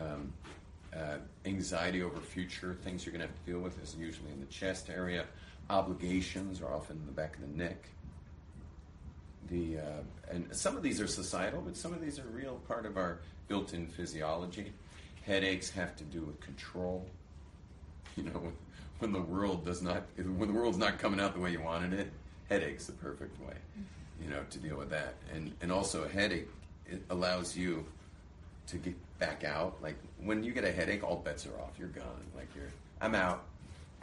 [0.00, 0.32] Um,
[0.96, 4.40] uh, anxiety over future things you're going to have to deal with is usually in
[4.40, 5.24] the chest area.
[5.70, 7.88] Obligations are often in the back of the neck.
[9.48, 12.86] The uh, and some of these are societal, but some of these are real part
[12.86, 14.72] of our built-in physiology.
[15.26, 17.06] Headaches have to do with control.
[18.14, 18.52] You know,
[18.98, 21.94] when, the world does not, when the world's not coming out the way you wanted
[21.94, 22.12] it,
[22.50, 23.54] headache's the perfect way
[24.22, 25.14] you know, to deal with that.
[25.34, 26.48] And and also a headache
[26.86, 27.84] it allows you
[28.68, 29.82] to get back out.
[29.82, 31.72] Like when you get a headache, all bets are off.
[31.78, 32.24] You're gone.
[32.34, 32.70] Like you're
[33.00, 33.44] I'm out.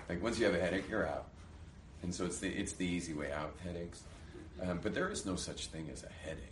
[0.07, 1.27] Like once you have a headache, you're out.
[2.03, 3.53] And so it's the it's the easy way out.
[3.53, 4.03] with Headaches,
[4.61, 6.43] um, but there is no such thing as a headache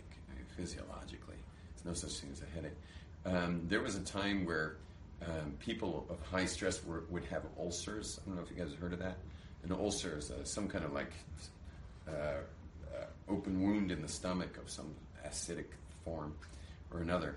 [0.56, 1.36] physiologically.
[1.74, 2.76] There's no such thing as a headache.
[3.24, 4.76] Um, there was a time where
[5.24, 8.20] um, people of high stress were, would have ulcers.
[8.22, 9.16] I don't know if you guys have heard of that.
[9.64, 11.12] An ulcer is uh, some kind of like
[12.08, 12.38] uh,
[13.28, 14.94] open wound in the stomach of some
[15.26, 15.66] acidic
[16.04, 16.34] form
[16.92, 17.36] or another.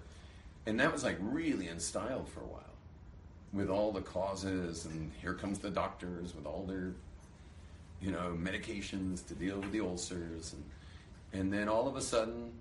[0.65, 2.63] And that was like really in style for a while
[3.53, 6.93] with all the causes, and here comes the doctors with all their,
[8.01, 10.53] you know, medications to deal with the ulcers.
[10.53, 12.53] And, and then all of a sudden,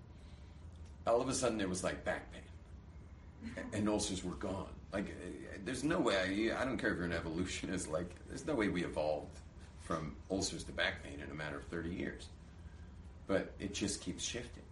[1.07, 2.43] all of a sudden, there was like back pain.
[3.73, 4.69] And ulcers were gone.
[4.93, 8.11] Like, eh, eh, there's no way, I, I don't care if you're an evolutionist, like,
[8.29, 9.39] there's no way we evolved
[9.81, 12.29] from ulcers to back pain in a matter of 30 years
[13.31, 14.65] but it just keeps shifting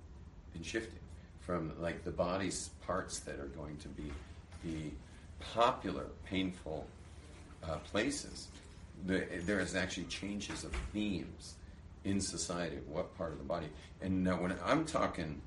[0.56, 0.98] and shifting
[1.48, 4.12] from like the body's parts that are going to be
[4.62, 4.90] the
[5.54, 6.86] popular painful
[7.64, 8.48] uh, places.
[9.06, 11.54] The, there is actually changes of themes
[12.04, 13.68] in society of what part of the body.
[14.02, 15.40] And now when I'm talking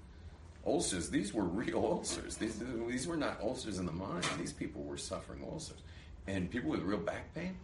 [0.66, 2.36] ulcers, these were real ulcers.
[2.36, 4.26] These, these were not ulcers in the mind.
[4.40, 5.84] These people were suffering ulcers.
[6.26, 7.58] And people with real back pain,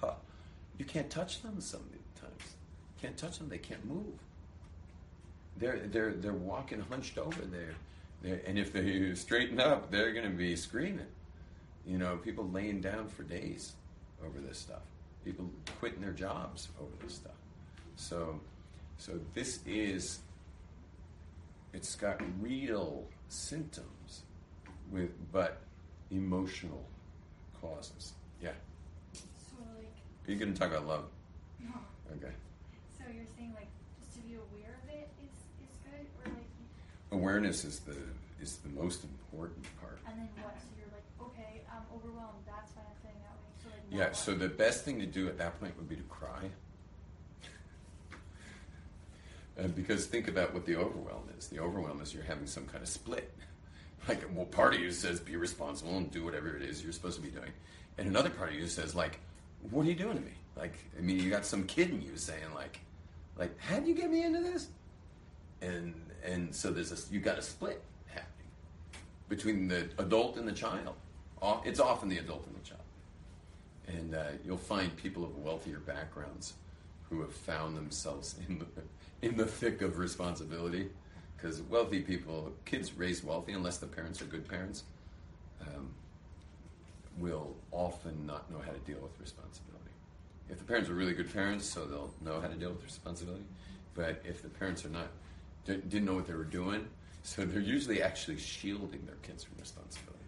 [0.00, 0.14] huh,
[0.78, 2.56] you can't touch them sometimes.
[3.00, 4.18] Can't touch them, they can't move
[5.58, 7.74] they're they're they're walking hunched over there.
[8.22, 11.06] They're, and if they straighten up, they're going to be screaming.
[11.86, 13.74] You know, people laying down for days
[14.24, 14.82] over this stuff.
[15.24, 17.32] People quitting their jobs over this stuff.
[17.96, 18.40] So,
[18.98, 20.20] so this is.
[21.72, 24.22] It's got real symptoms,
[24.92, 25.60] with but
[26.10, 26.84] emotional
[27.60, 28.12] causes.
[28.40, 28.50] Yeah.
[29.12, 29.86] So like.
[30.26, 31.04] Are you going to talk about love?
[31.60, 31.74] No.
[32.16, 32.32] Okay.
[32.96, 35.34] So you're saying like just to be aware of it is
[35.66, 36.44] is good, or like.
[37.14, 37.96] Awareness is the
[38.42, 40.00] is the most important part.
[40.06, 40.54] And then what?
[40.58, 42.42] So you're like, okay, I'm overwhelmed.
[42.44, 43.52] That's why I'm feeling that way.
[43.62, 43.98] So like.
[43.98, 44.16] Yeah, what?
[44.16, 46.50] so the best thing to do at that point would be to cry.
[49.56, 51.46] Uh, because think about what the overwhelm is.
[51.46, 53.32] The overwhelm is you're having some kind of split.
[54.08, 57.16] Like, well, part of you says be responsible and do whatever it is you're supposed
[57.16, 57.52] to be doing,
[57.96, 59.18] and another part of you says like,
[59.70, 60.32] what are you doing to me?
[60.56, 62.80] Like, I mean, you got some kid in you saying like,
[63.38, 64.68] like, how would you get me into this?
[65.62, 65.94] And
[66.24, 68.48] and so there's a you got a split happening
[69.28, 70.94] between the adult and the child.
[71.64, 72.80] It's often the adult and the child.
[73.86, 76.54] and uh, you'll find people of wealthier backgrounds
[77.10, 78.66] who have found themselves in the
[79.26, 80.88] in the thick of responsibility.
[81.36, 84.84] Because wealthy people, kids raised wealthy, unless the parents are good parents,
[85.60, 85.90] um,
[87.18, 89.90] will often not know how to deal with responsibility.
[90.48, 93.44] If the parents are really good parents, so they'll know how to deal with responsibility.
[93.94, 95.08] But if the parents are not,
[95.64, 96.86] didn't know what they were doing,
[97.22, 100.20] so they're usually actually shielding their kids from responsibility.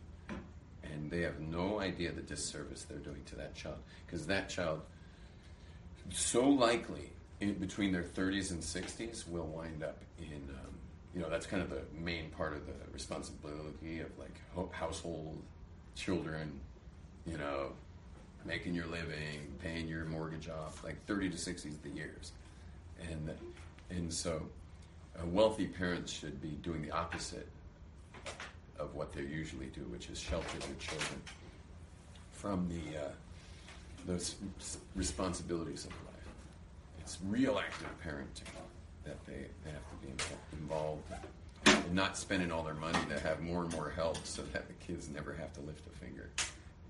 [0.82, 3.78] And they have no idea the disservice they're doing to that child.
[4.06, 4.80] Because that child,
[6.10, 10.74] so likely, in between their 30s and 60s, will wind up in, um,
[11.14, 15.42] you know, that's kind of the main part of the responsibility of like ho- household,
[15.94, 16.60] children,
[17.26, 17.72] you know,
[18.46, 22.32] making your living, paying your mortgage off, like 30 to 60 is the years.
[23.10, 23.30] And,
[23.90, 24.42] and so
[25.24, 27.48] wealthy parents should be doing the opposite
[28.78, 31.20] of what they usually do, which is shelter their children
[32.32, 33.08] from the, uh,
[34.06, 34.34] those
[34.94, 36.28] responsibilities of life.
[37.00, 38.52] It's real active parenting
[39.04, 40.12] that they, they have to be
[40.60, 41.02] involved
[41.64, 44.74] and not spending all their money to have more and more help so that the
[44.86, 46.28] kids never have to lift a finger.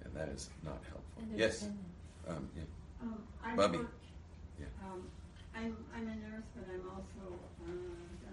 [0.05, 1.23] And that is not helpful.
[1.37, 1.69] Yes.
[2.29, 2.63] Um, yeah.
[3.03, 3.79] Um, I've Bubby.
[3.79, 4.05] worked,
[4.59, 4.67] Yeah.
[4.85, 5.03] um,
[5.55, 7.71] I'm, I'm a nurse, but I'm also, uh,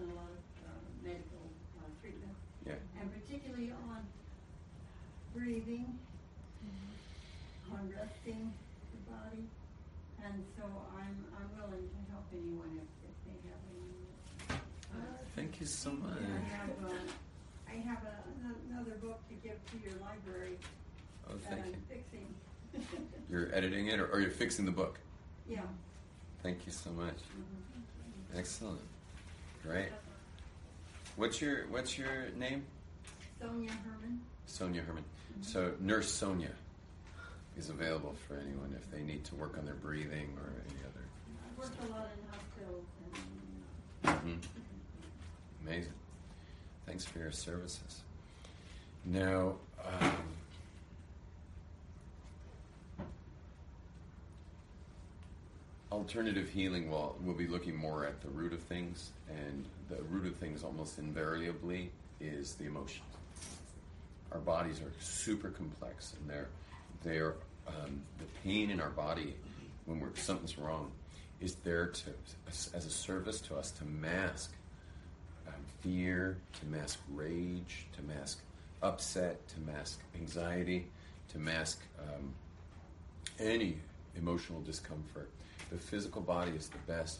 [0.03, 0.69] done a lot of, uh,
[1.03, 1.43] medical,
[1.79, 2.35] uh, treatment.
[2.67, 2.73] Yeah.
[2.99, 4.03] And particularly on
[5.35, 5.97] breathing,
[7.71, 8.53] on resting
[8.91, 9.43] the body.
[10.23, 10.63] And so
[10.95, 14.59] I'm, I'm willing to help anyone if, if they have any.
[14.93, 16.17] uh, Thank you so much.
[16.19, 16.93] I have, uh,
[17.67, 20.57] I have a, another book to give to your library
[21.29, 21.77] Oh, that thank I'm you.
[21.89, 22.35] fixing.
[23.29, 24.99] You're editing it, or, or you're fixing the book.
[25.47, 25.61] Yeah.
[26.41, 27.15] Thank you so much.
[27.15, 28.37] Mhm.
[28.37, 28.81] Excellent.
[29.63, 29.89] Great.
[31.15, 32.65] What's your What's your name?
[33.41, 34.21] Sonia Herman.
[34.45, 35.03] Sonia Herman.
[35.41, 36.51] So Nurse Sonia
[37.57, 41.05] is available for anyone if they need to work on their breathing or any other.
[41.27, 42.85] I work worked a lot in hospitals
[44.25, 44.47] and, Mhm.
[45.65, 45.93] Amazing.
[46.85, 48.01] Thanks for your services.
[49.05, 50.11] Now, um,
[55.93, 60.25] alternative healing will will be looking more at the root of things, and the root
[60.25, 63.05] of things almost invariably is the emotions.
[64.31, 66.49] Our bodies are super complex, and they're
[67.03, 67.35] they're
[67.67, 69.35] um, the pain in our body
[69.85, 70.91] when we're something's wrong
[71.39, 72.09] is there to
[72.47, 74.51] as a service to us to mask
[75.47, 78.39] um, fear, to mask rage, to mask
[78.81, 80.87] upset, to mask anxiety,
[81.29, 82.33] to mask um,
[83.39, 83.77] any
[84.17, 85.29] emotional discomfort.
[85.71, 87.19] The physical body is the best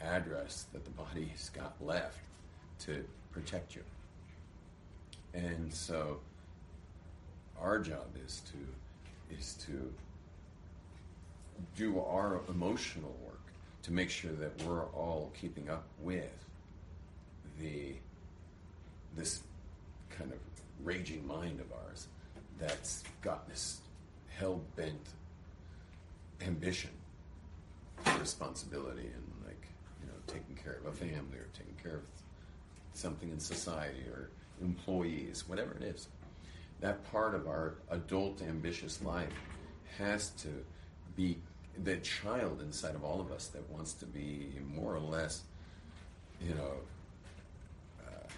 [0.00, 2.18] address that the body's got left
[2.80, 3.82] to protect you.
[5.34, 6.20] And so
[7.60, 9.92] our job is to is to
[11.76, 13.40] do our emotional work
[13.82, 16.44] to make sure that we're all keeping up with
[17.60, 17.94] the
[19.16, 19.42] this
[20.10, 20.38] kind of
[20.84, 22.06] raging mind of ours
[22.58, 23.80] that's got this
[24.38, 25.08] hell bent
[26.40, 26.90] ambition
[28.18, 29.66] responsibility and like
[30.00, 32.02] you know taking care of a family or taking care of
[32.92, 34.30] something in society or
[34.60, 36.08] employees whatever it is.
[36.80, 39.32] That part of our adult ambitious life
[39.98, 40.48] has to
[41.16, 41.38] be
[41.84, 45.42] the child inside of all of us that wants to be more or less
[46.40, 46.74] you know
[48.06, 48.28] uh,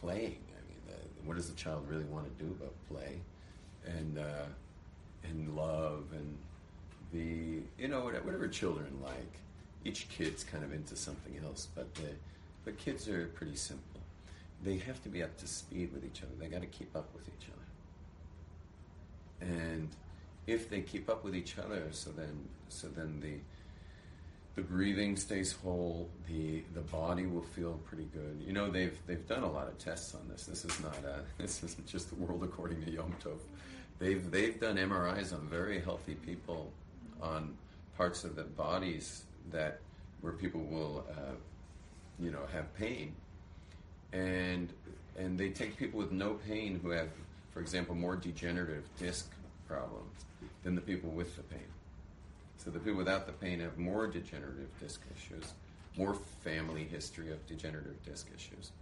[0.00, 0.38] playing.
[0.50, 3.20] I mean uh, what does the child really want to do but play?
[3.86, 4.46] And uh,
[5.24, 6.36] and love and
[7.12, 9.34] the you know whatever, children like
[9.84, 12.10] each kid's kind of into something else but the
[12.64, 14.00] but kids are pretty simple.
[14.62, 16.30] They have to be up to speed with each other.
[16.38, 17.48] They got to keep up with each
[19.40, 19.50] other.
[19.52, 19.88] And
[20.46, 23.38] if they keep up with each other so then so then the
[24.54, 28.40] the breathing stays whole the the body will feel pretty good.
[28.46, 30.44] You know they've they've done a lot of tests on this.
[30.46, 33.38] This is not a, this isn't just the world according to Yom Tov.
[33.98, 36.70] They've they've done MRIs on very healthy people
[37.20, 37.56] on
[38.02, 39.78] parts of the bodies that
[40.22, 41.36] where people will uh,
[42.18, 43.14] you know have pain.
[44.12, 44.72] And
[45.16, 47.10] and they take people with no pain who have
[47.52, 49.30] for example more degenerative disc
[49.68, 50.24] problems
[50.64, 51.70] than the people with the pain.
[52.58, 55.52] So the people without the pain have more degenerative disc issues
[55.96, 58.72] more family history of degenerative disc issues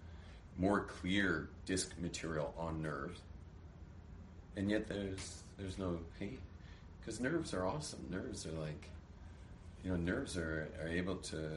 [0.57, 3.21] more clear disc material on nerves.
[4.57, 6.39] And yet there's there's no pain
[6.99, 8.07] because nerves are awesome.
[8.11, 8.89] Nerves are like
[9.85, 11.51] you know nerves are, are able to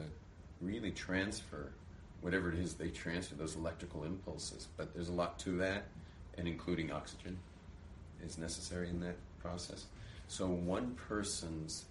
[0.60, 1.72] really transfer
[2.20, 4.68] whatever it is they transfer those electrical impulses.
[4.76, 5.84] But there's a lot to that
[6.38, 7.38] and including oxygen
[8.24, 9.84] is necessary in that process.
[10.28, 11.84] So one person's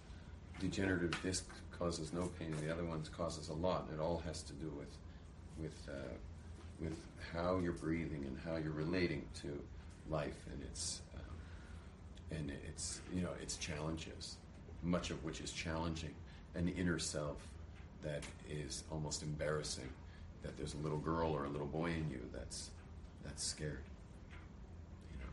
[0.60, 1.46] degenerative disc
[1.78, 4.52] causes no pain, and the other one's causes a lot, and it all has to
[4.54, 4.96] do with
[5.58, 6.12] with uh,
[6.80, 6.96] with
[7.32, 9.60] how you're breathing and how you're relating to
[10.10, 14.36] life and its um, and its you know its challenges,
[14.82, 16.14] much of which is challenging,
[16.54, 17.36] an inner self
[18.02, 19.88] that is almost embarrassing.
[20.42, 22.70] That there's a little girl or a little boy in you that's
[23.24, 23.82] that's scared,
[25.10, 25.30] you know,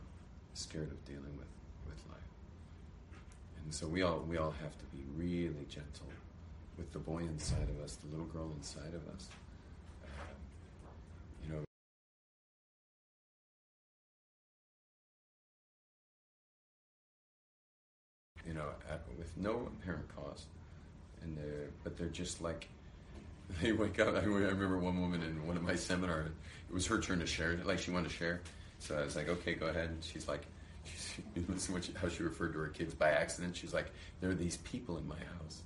[0.54, 1.48] scared of dealing with
[1.86, 2.18] with life.
[3.62, 6.06] And so we all we all have to be really gentle
[6.78, 9.28] with the boy inside of us, the little girl inside of us.
[11.44, 11.64] You know,
[18.46, 20.46] you know, at, with no apparent cause,
[21.22, 22.68] and they're but they're just like
[23.62, 24.14] they wake up.
[24.14, 26.30] I remember one woman in one of my seminars.
[26.68, 28.40] It was her turn to share, like she wanted to share.
[28.78, 29.90] So I was like, okay, go ahead.
[29.90, 30.42] And she's like,
[30.84, 33.56] she's, listen what she, how she referred to her kids by accident.
[33.56, 35.62] She's like, there are these people in my house.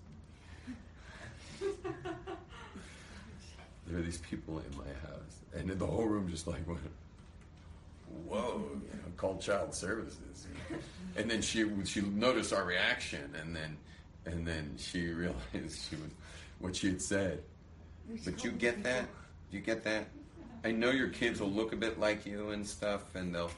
[3.87, 6.81] there are these people in my house, and then the whole room just like went,
[8.27, 10.47] whoa, you know, called child services.
[11.17, 13.79] And then she she noticed our reaction, and then
[14.27, 16.11] and then she realized she was
[16.59, 17.43] what she had said.
[18.25, 19.07] But you get that?
[19.51, 20.07] You get that?
[20.65, 23.51] I know your kids will look a bit like you and stuff, and they'll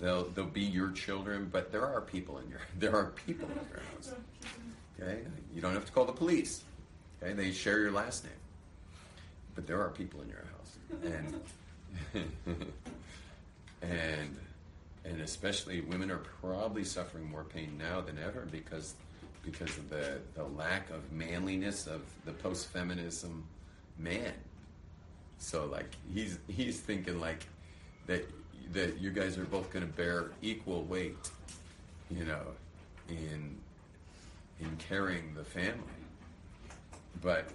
[0.00, 1.48] they'll they'll be your children.
[1.50, 4.14] But there are people in your there are people in your house.
[5.00, 5.20] Okay,
[5.54, 6.62] you don't have to call the police.
[7.22, 8.32] Okay, they share your last name,
[9.54, 11.40] but there are people in your house,
[12.14, 12.24] and
[13.82, 14.36] and
[15.04, 18.94] and especially women are probably suffering more pain now than ever because
[19.50, 23.44] because of the the lack of manliness of the post feminism
[23.98, 24.32] man.
[25.38, 27.46] So like he's he's thinking like
[28.06, 28.28] that
[28.72, 31.16] that you guys are both going to bear equal weight,
[32.10, 32.42] you know,
[33.08, 33.56] in
[34.60, 35.80] in carrying the family.
[37.22, 37.48] But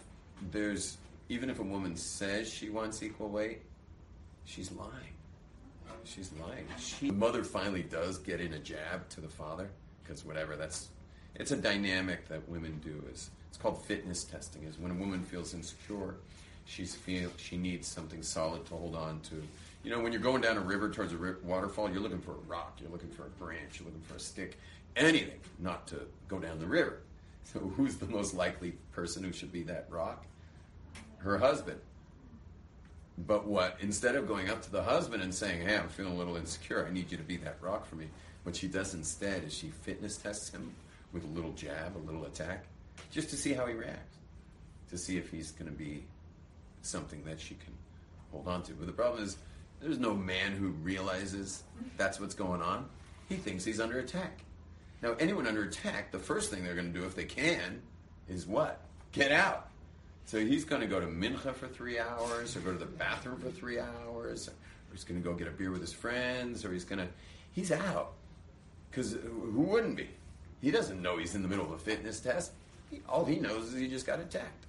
[0.51, 0.97] there's
[1.29, 3.61] even if a woman says she wants equal weight,
[4.45, 4.91] she's lying.
[6.03, 6.67] She's lying.
[6.77, 9.69] She, the mother finally does get in a jab to the father
[10.03, 10.89] because whatever that's
[11.35, 15.23] it's a dynamic that women do is it's called fitness testing is when a woman
[15.23, 16.15] feels insecure
[16.65, 19.41] she's feel she needs something solid to hold on to.
[19.83, 22.47] You know when you're going down a river towards a waterfall you're looking for a
[22.47, 24.57] rock you're looking for a branch you're looking for a stick
[24.95, 26.99] anything not to go down the river.
[27.53, 30.25] So who's the most likely person who should be that rock?
[31.17, 31.79] Her husband.
[33.19, 36.17] But what instead of going up to the husband and saying hey i'm feeling a
[36.17, 38.07] little insecure i need you to be that rock for me
[38.43, 40.73] what she does instead is she fitness tests him
[41.15, 42.65] with a little jab, a little attack,
[43.09, 44.17] just to see how he reacts,
[44.89, 46.03] to see if he's going to be
[46.81, 47.73] something that she can
[48.31, 48.73] hold on to.
[48.73, 49.37] But the problem is,
[49.81, 51.63] there's no man who realizes
[51.97, 52.87] that's what's going on.
[53.29, 54.41] He thinks he's under attack.
[55.01, 57.81] Now, anyone under attack, the first thing they're going to do if they can
[58.27, 58.81] is what?
[59.13, 59.69] Get out.
[60.25, 63.39] So he's going to go to mincha for three hours, or go to the bathroom
[63.39, 64.53] for three hours, or
[64.91, 67.07] he's going to go get a beer with his friends, or he's going to,
[67.53, 68.13] he's out.
[68.89, 70.09] Because who wouldn't be?
[70.65, 72.51] He doesn't know he's in the middle of a fitness test.
[72.89, 74.65] He, all he knows is he just got attacked.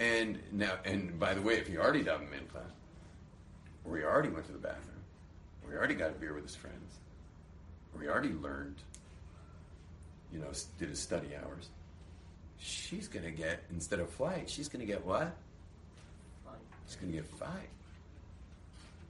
[0.00, 2.64] And now, and by the way, if he already done class,
[3.84, 5.04] or he already went to the bathroom,
[5.62, 6.98] or he already got a beer with his friends,
[7.94, 8.74] or he already learned,
[10.32, 10.48] you know,
[10.80, 11.68] did his study hours,
[12.58, 15.32] she's going to get, instead of flight, she's going to get what?
[16.44, 16.54] Fight.
[16.88, 17.68] She's going to get five.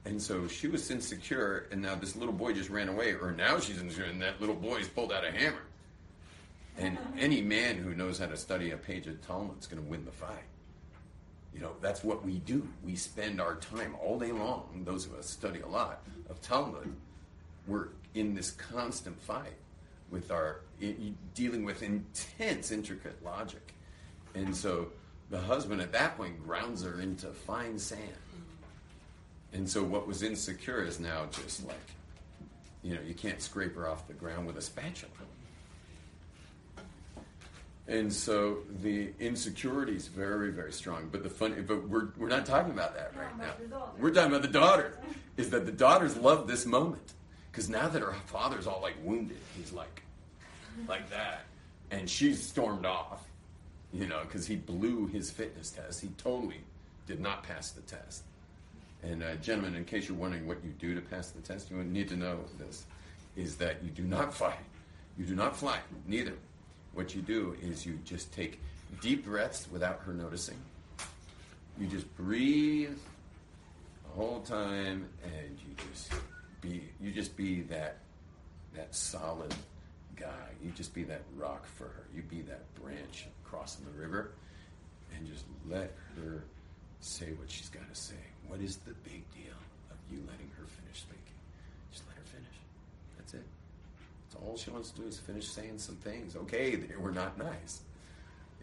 [0.04, 3.58] And so she was insecure, and now this little boy just ran away, or now
[3.58, 5.62] she's insecure, and that little boy's pulled out a hammer.
[6.76, 9.88] And any man who knows how to study a page of Talmud is going to
[9.88, 10.44] win the fight.
[11.54, 12.66] You know, that's what we do.
[12.84, 16.92] We spend our time all day long, those of us study a lot of Talmud,
[17.66, 19.54] we're in this constant fight
[20.10, 20.60] with our,
[21.34, 23.74] dealing with intense, intricate logic.
[24.34, 24.88] And so
[25.30, 28.00] the husband at that point grounds her into fine sand.
[29.52, 31.76] And so what was insecure is now just like,
[32.82, 35.12] you know, you can't scrape her off the ground with a spatula.
[37.86, 41.08] And so the insecurity is very, very strong.
[41.12, 43.44] But the funny, but we're, we're not talking about that right now.
[43.44, 44.00] about the daughters.
[44.00, 44.98] We're talking about the daughter.
[45.36, 47.12] Is that the daughters love this moment
[47.50, 50.02] because now that her father's all like wounded, he's like,
[50.88, 51.44] like that,
[51.90, 53.28] and she's stormed off,
[53.92, 56.00] you know, because he blew his fitness test.
[56.00, 56.60] He totally
[57.06, 58.24] did not pass the test.
[59.02, 61.76] And uh, gentlemen, in case you're wondering what you do to pass the test, you
[61.84, 62.86] need to know this:
[63.36, 64.54] is that you do not fight,
[65.18, 66.32] you do not fly, neither.
[66.94, 68.60] What you do is you just take
[69.00, 70.56] deep breaths without her noticing.
[71.78, 72.96] You just breathe
[74.04, 76.12] the whole time, and you just
[76.60, 77.98] be you just be that
[78.74, 79.52] that solid
[80.14, 80.50] guy.
[80.62, 82.04] You just be that rock for her.
[82.14, 84.30] You be that branch crossing the river,
[85.16, 86.44] and just let her
[87.00, 88.14] say what she's got to say.
[88.46, 89.58] What is the big deal
[89.90, 91.38] of you letting her finish speaking?
[91.90, 92.56] Just let her finish.
[93.18, 93.44] That's it.
[94.26, 96.36] That's all she wants to do is finish saying some things.
[96.36, 97.80] Okay, they were not nice.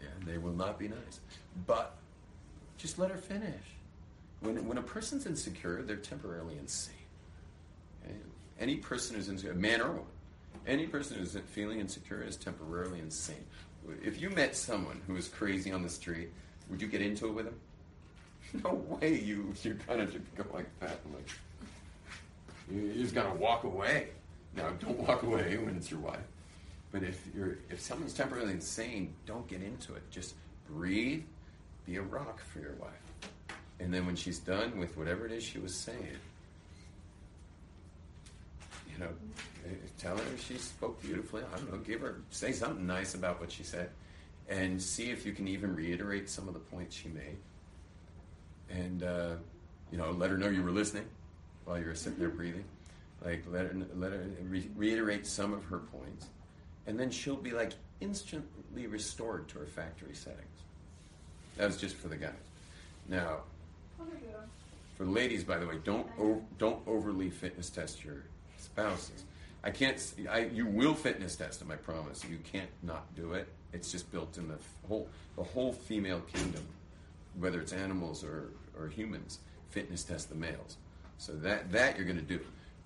[0.00, 1.20] Yeah, they will not be nice.
[1.66, 1.96] But
[2.76, 3.62] just let her finish.
[4.40, 6.94] When, when a person's insecure, they're temporarily insane.
[8.04, 8.14] Okay?
[8.58, 10.04] Any person who's insecure, man or woman,
[10.66, 13.44] any person who's feeling insecure is temporarily insane.
[14.04, 16.30] If you met someone who was crazy on the street,
[16.70, 17.58] would you get into it with him?
[18.64, 19.18] No way.
[19.18, 21.26] You you kind of just go like that, like
[22.70, 24.08] you, you just gotta walk away.
[24.54, 26.20] Now, don't walk away when it's your wife.
[26.92, 30.02] But if you're if someone's temporarily insane, don't get into it.
[30.10, 30.34] Just
[30.68, 31.22] breathe,
[31.86, 32.90] be a rock for your wife.
[33.80, 36.18] And then when she's done with whatever it is she was saying,
[38.92, 39.10] you know,
[39.66, 41.42] eh, tell her she spoke beautifully.
[41.52, 43.88] I don't know, give her say something nice about what she said,
[44.50, 47.38] and see if you can even reiterate some of the points she made.
[48.68, 49.34] And uh,
[49.90, 51.06] you know, let her know you were listening
[51.64, 52.64] while you were sitting there breathing.
[53.24, 56.26] Like let her let her re- reiterate some of her points,
[56.86, 60.48] and then she'll be like instantly restored to her factory settings.
[61.56, 62.32] That was just for the guys.
[63.08, 63.42] Now,
[64.96, 68.24] for ladies, by the way, don't o- don't overly fitness test your
[68.58, 69.24] spouses.
[69.62, 70.02] I can't.
[70.28, 71.70] I you will fitness test them.
[71.70, 72.24] I promise.
[72.28, 73.48] You can't not do it.
[73.72, 74.58] It's just built in the
[74.88, 76.66] whole the whole female kingdom,
[77.38, 79.38] whether it's animals or or humans.
[79.70, 80.76] Fitness test the males.
[81.18, 82.40] So that that you're going to do,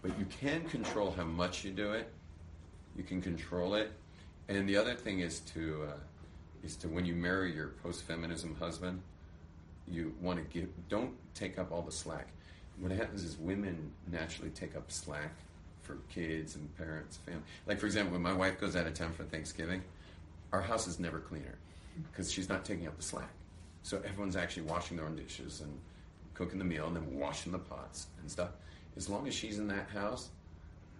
[0.06, 2.08] but you can control how much you do it.
[2.96, 3.90] You can control it,
[4.48, 5.96] and the other thing is to uh,
[6.64, 9.02] is to when you marry your post feminism husband,
[9.88, 12.28] you want to give don't take up all the slack.
[12.78, 15.34] What happens is women naturally take up slack
[15.82, 19.12] for kids and parents family like for example when my wife goes out of town
[19.12, 19.80] for thanksgiving
[20.52, 21.54] our house is never cleaner
[22.10, 23.30] because she's not taking up the slack.
[23.84, 25.78] So everyone's actually washing their own dishes and
[26.34, 28.50] cooking the meal and then washing the pots and stuff
[28.96, 30.30] as long as she's in that house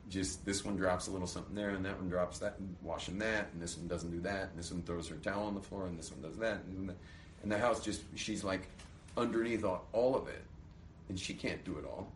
[0.09, 3.19] just this one drops a little something there and that one drops that and washing
[3.19, 5.61] that and this one doesn't do that and this one throws her towel on the
[5.61, 6.95] floor and this one does that and,
[7.43, 8.69] and the house just she's like
[9.17, 10.43] underneath all, all of it
[11.09, 12.09] and she can't do it all.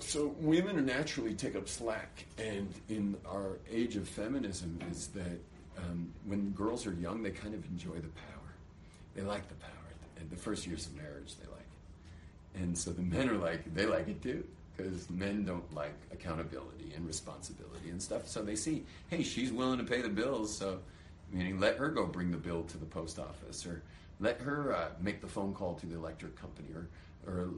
[0.00, 5.40] So women naturally take up slack and in our age of feminism is that
[5.76, 8.54] um, when girls are young they kind of enjoy the power.
[9.14, 9.72] They like the power.
[10.18, 11.57] And the first years of marriage they like
[12.54, 14.44] and so the men are like, they like it too.
[14.76, 18.28] Because men don't like accountability and responsibility and stuff.
[18.28, 20.56] So they see, hey, she's willing to pay the bills.
[20.56, 20.78] So,
[21.32, 23.82] meaning, let her go bring the bill to the post office, or
[24.20, 26.88] let her uh, make the phone call to the electric company, or,
[27.26, 27.50] or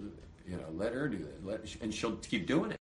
[0.48, 1.46] you know, let her do that.
[1.46, 2.80] Let, and she'll keep doing it.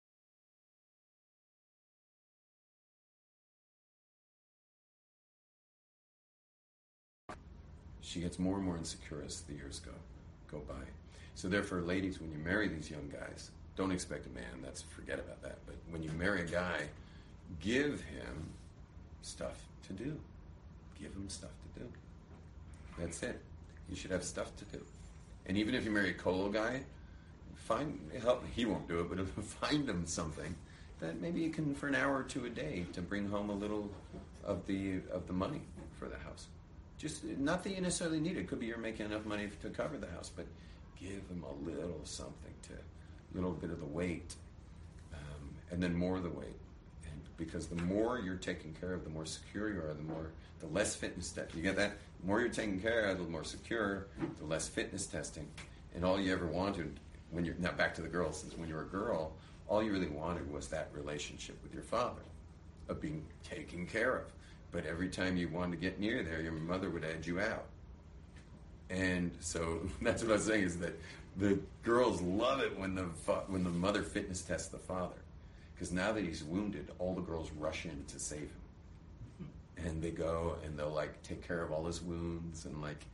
[8.12, 9.92] she gets more and more insecure as the years go
[10.50, 11.01] go by.
[11.34, 14.62] So therefore, ladies, when you marry these young guys, don't expect a man.
[14.62, 15.58] That's forget about that.
[15.66, 16.82] But when you marry a guy,
[17.60, 18.50] give him
[19.22, 20.18] stuff to do.
[21.00, 21.88] Give him stuff to do.
[22.98, 23.40] That's it.
[23.88, 24.84] You should have stuff to do.
[25.46, 26.82] And even if you marry a kollel guy,
[27.56, 28.44] find help.
[28.54, 30.54] He won't do it, but find him something
[31.00, 33.54] that maybe you can for an hour or two a day to bring home a
[33.54, 33.90] little
[34.44, 35.62] of the of the money
[35.98, 36.46] for the house.
[36.98, 38.40] Just not that you necessarily need it.
[38.40, 40.46] It could be you're making enough money to cover the house, but
[41.02, 44.34] give them a little something to, a little bit of the weight,
[45.12, 46.60] um, and then more of the weight.
[47.04, 49.94] And because the more you're taken care of, the more secure you are.
[49.94, 50.30] The more,
[50.60, 51.54] the less fitness test.
[51.54, 51.92] You get that?
[52.20, 54.06] The more you're taken care of, the more secure,
[54.38, 55.48] the less fitness testing.
[55.94, 56.98] And all you ever wanted
[57.30, 59.32] when you're now back to the girls, when you were a girl,
[59.66, 62.22] all you really wanted was that relationship with your father,
[62.88, 64.24] of being taken care of.
[64.70, 67.64] But every time you wanted to get near there, your mother would edge you out.
[68.92, 70.98] And so that's what I was saying is that
[71.36, 73.04] the girls love it when the
[73.48, 75.16] when the mother fitness tests the father,
[75.74, 78.50] because now that he's wounded, all the girls rush in to save
[79.38, 83.06] him, and they go and they'll like take care of all his wounds and like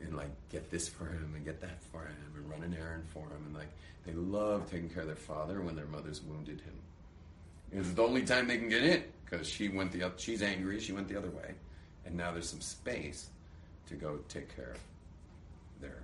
[0.00, 3.04] and like get this for him and get that for him and run an errand
[3.12, 3.68] for him and like
[4.06, 6.72] they love taking care of their father when their mother's wounded him.
[7.72, 10.80] It's the only time they can get in because she went the she's angry.
[10.80, 11.52] She went the other way,
[12.06, 13.28] and now there's some space
[13.88, 14.78] to go take care of
[15.80, 16.02] their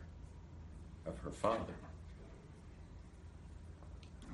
[1.07, 1.75] of her father.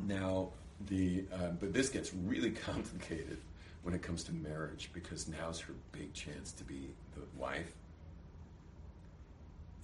[0.06, 0.48] Now
[0.88, 3.38] the uh, but this gets really complicated
[3.82, 7.72] when it comes to marriage because now's her big chance to be the wife,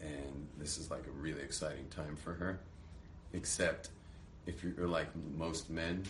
[0.01, 2.61] and this is like a really exciting time for her.
[3.33, 3.91] Except
[4.47, 6.03] if you're like most men,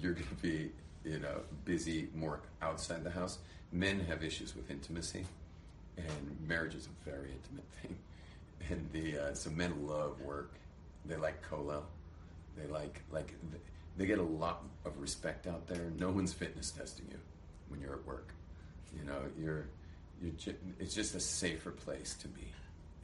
[0.00, 0.70] you're going to be,
[1.04, 3.38] you know, busy more outside the house.
[3.72, 5.26] Men have issues with intimacy,
[5.98, 7.96] and marriage is a very intimate thing.
[8.70, 10.54] And the uh, so men love work.
[11.04, 11.82] They like kollel.
[12.56, 13.34] They like like
[13.96, 15.92] they get a lot of respect out there.
[15.98, 17.18] No one's fitness testing you
[17.68, 18.34] when you're at work.
[18.96, 19.66] You know, you're
[20.22, 20.32] you're
[20.78, 22.46] it's just a safer place to be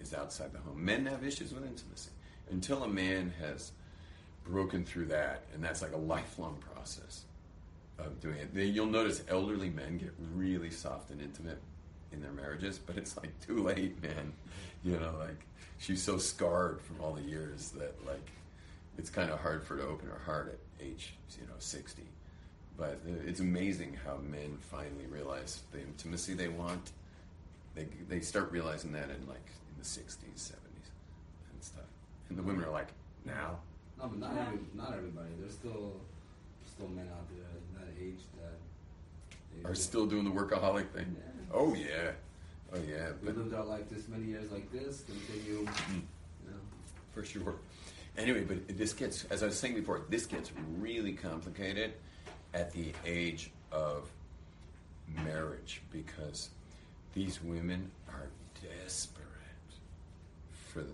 [0.01, 0.84] is outside the home.
[0.84, 2.11] Men have issues with intimacy
[2.51, 3.72] until a man has
[4.44, 7.24] broken through that, and that's like a lifelong process
[7.98, 8.55] of doing it.
[8.55, 11.59] You'll notice elderly men get really soft and intimate
[12.12, 14.32] in their marriages, but it's like too late, man.
[14.84, 15.46] You know, like
[15.78, 18.30] she's so scarred from all the years that like
[18.98, 22.02] it's kind of hard for her to open her heart at age, you know, 60.
[22.76, 26.92] But uh, it's amazing how men finally realize the intimacy they want.
[27.74, 30.52] They, they start realizing that in like in the 60s, 70s,
[31.52, 31.84] and stuff.
[32.28, 32.88] And the women are like,
[33.24, 33.58] now?
[33.98, 35.28] No, but not every, not everybody.
[35.38, 35.92] There's still
[36.66, 41.16] still men out there in that age that Are still doing the workaholic thing?
[41.18, 41.39] Yeah.
[41.53, 42.12] Oh, yeah.
[42.72, 43.11] Oh, yeah.
[43.22, 45.03] We lived our life this many years like this.
[45.03, 45.61] Continue.
[45.61, 45.96] You mm-hmm.
[46.46, 46.57] know.
[47.12, 47.57] for sure.
[48.16, 51.94] Anyway, but this gets, as I was saying before, this gets really complicated
[52.55, 54.11] at the age of
[55.24, 56.51] marriage because
[57.14, 58.28] these women are
[58.62, 59.26] desperate
[60.68, 60.84] for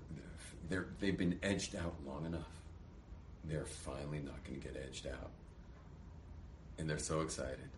[0.69, 2.47] the, they've been edged out long enough.
[3.45, 5.31] They're finally not going to get edged out,
[6.79, 7.69] and they're so excited,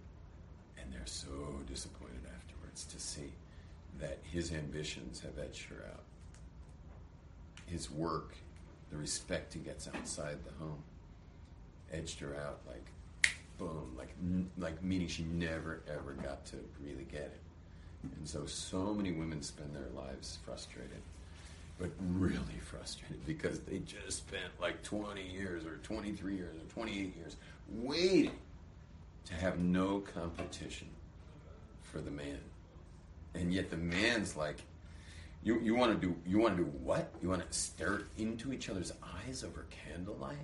[0.81, 1.29] and they're so
[1.67, 3.33] disappointed afterwards to see
[3.99, 6.03] that his ambitions have edged her out
[7.69, 8.35] his work,
[8.91, 10.83] the respect he gets outside the home,
[11.93, 14.15] edged her out like boom, like
[14.59, 17.41] like meaning she never ever got to really get it.
[18.17, 21.03] And so, so many women spend their lives frustrated,
[21.79, 27.17] but really frustrated because they just spent like 20 years or 23 years or 28
[27.17, 27.37] years
[27.71, 28.39] waiting
[29.27, 30.89] to have no competition
[31.83, 32.39] for the man.
[33.35, 34.57] And yet the man's like,
[35.43, 37.11] you, you want to do you want to do what?
[37.23, 38.93] You want to stare into each other's
[39.27, 40.37] eyes over candlelight?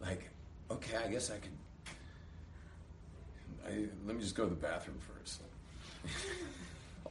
[0.00, 0.30] Like,
[0.70, 1.50] okay, I guess I could.
[3.66, 5.42] I, let me just go to the bathroom first.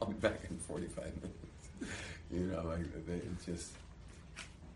[0.00, 1.92] I'll be back in forty-five minutes.
[2.32, 3.72] You know, like they just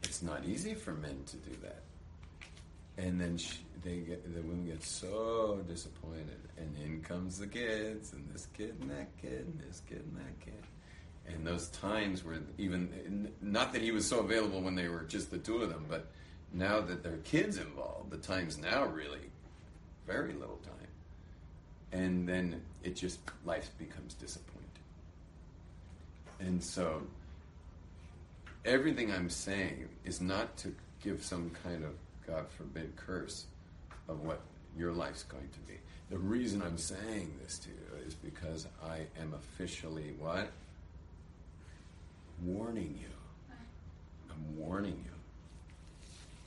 [0.03, 1.83] it's not easy for men to do that.
[2.99, 8.13] And then she, they get the women get so disappointed, and in comes the kids,
[8.13, 10.65] and this kid and that kid, and this kid and that kid
[11.35, 15.31] and those times where even not that he was so available when they were just
[15.31, 16.07] the two of them, but
[16.53, 19.31] now that there are kids involved, the times now really
[20.07, 20.89] very little time,
[21.93, 24.61] and then it just life becomes disappointing.
[26.41, 27.03] And so
[28.65, 31.91] everything I'm saying is not to give some kind of
[32.27, 33.47] God forbid curse
[34.11, 34.41] of what
[34.77, 35.79] your life's going to be.
[36.11, 40.51] The reason I'm saying this to you is because I am officially what?
[42.43, 43.55] warning you.
[44.31, 45.11] I'm warning you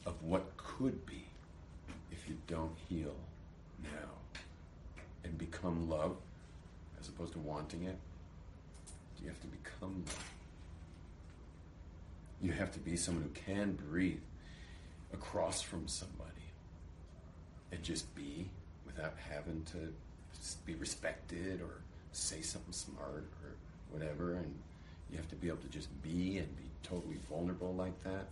[0.06, 1.26] of what could be
[2.12, 3.16] if you don't heal
[3.84, 4.40] now
[5.24, 6.16] and become love
[7.00, 7.98] as opposed to wanting it.
[9.22, 10.26] You have to become love.
[12.42, 14.20] You have to be someone who can breathe
[15.14, 16.33] across from somebody
[17.74, 18.46] and just be
[18.86, 19.94] without having to
[20.66, 23.56] be respected or say something smart or
[23.92, 24.54] whatever and
[25.14, 28.26] you have to be able to just be and be totally vulnerable like that.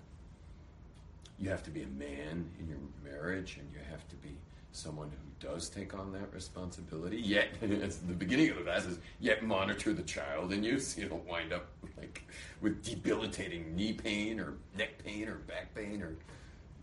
[1.39, 4.35] You have to be a man in your marriage, and you have to be
[4.71, 7.17] someone who does take on that responsibility.
[7.17, 8.87] Yet, as the beginning of the class
[9.19, 11.67] yet monitor the child in you so you don't wind up
[11.97, 12.23] like
[12.61, 16.15] with debilitating knee pain or neck pain or back pain or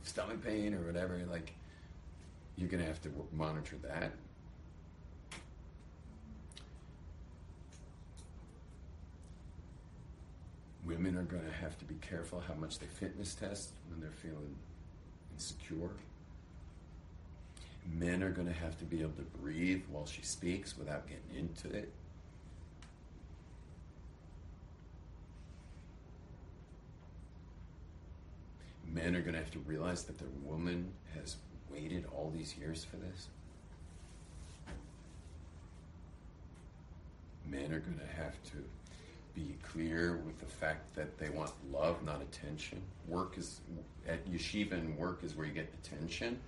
[0.04, 1.20] stomach pain or whatever.
[1.30, 1.54] Like,
[2.58, 4.12] you're going to have to monitor that.
[10.84, 14.10] Women are going to have to be careful how much they fitness test when they're
[14.10, 14.56] feeling
[15.32, 15.90] insecure.
[17.94, 21.38] Men are going to have to be able to breathe while she speaks without getting
[21.38, 21.92] into it.
[28.92, 31.36] Men are going to have to realize that their woman has
[31.72, 33.28] waited all these years for this.
[37.46, 38.56] Men are going to have to
[39.34, 42.80] be clear with the fact that they want love, not attention.
[43.06, 43.60] Work is
[44.06, 46.38] at yeshiva and work is where you get attention,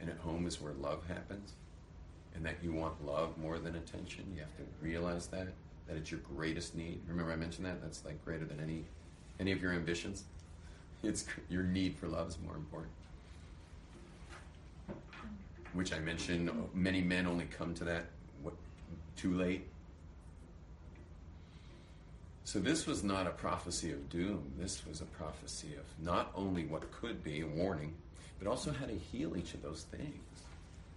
[0.00, 1.52] and at home is where love happens.
[2.34, 4.24] And that you want love more than attention.
[4.34, 5.48] You have to realize that
[5.88, 7.00] that it's your greatest need.
[7.08, 8.84] Remember I mentioned that that's like greater than any
[9.40, 10.24] any of your ambitions.
[11.02, 12.92] It's your need for love is more important.
[15.72, 18.06] Which I mentioned, many men only come to that
[18.42, 18.54] what,
[19.16, 19.66] too late.
[22.44, 24.52] So this was not a prophecy of doom.
[24.58, 27.94] This was a prophecy of not only what could be a warning,
[28.38, 30.24] but also how to heal each of those things.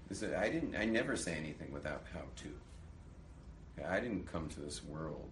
[0.09, 0.75] This, I didn't.
[0.75, 3.85] I never say anything without how to.
[3.87, 5.29] I didn't come to this world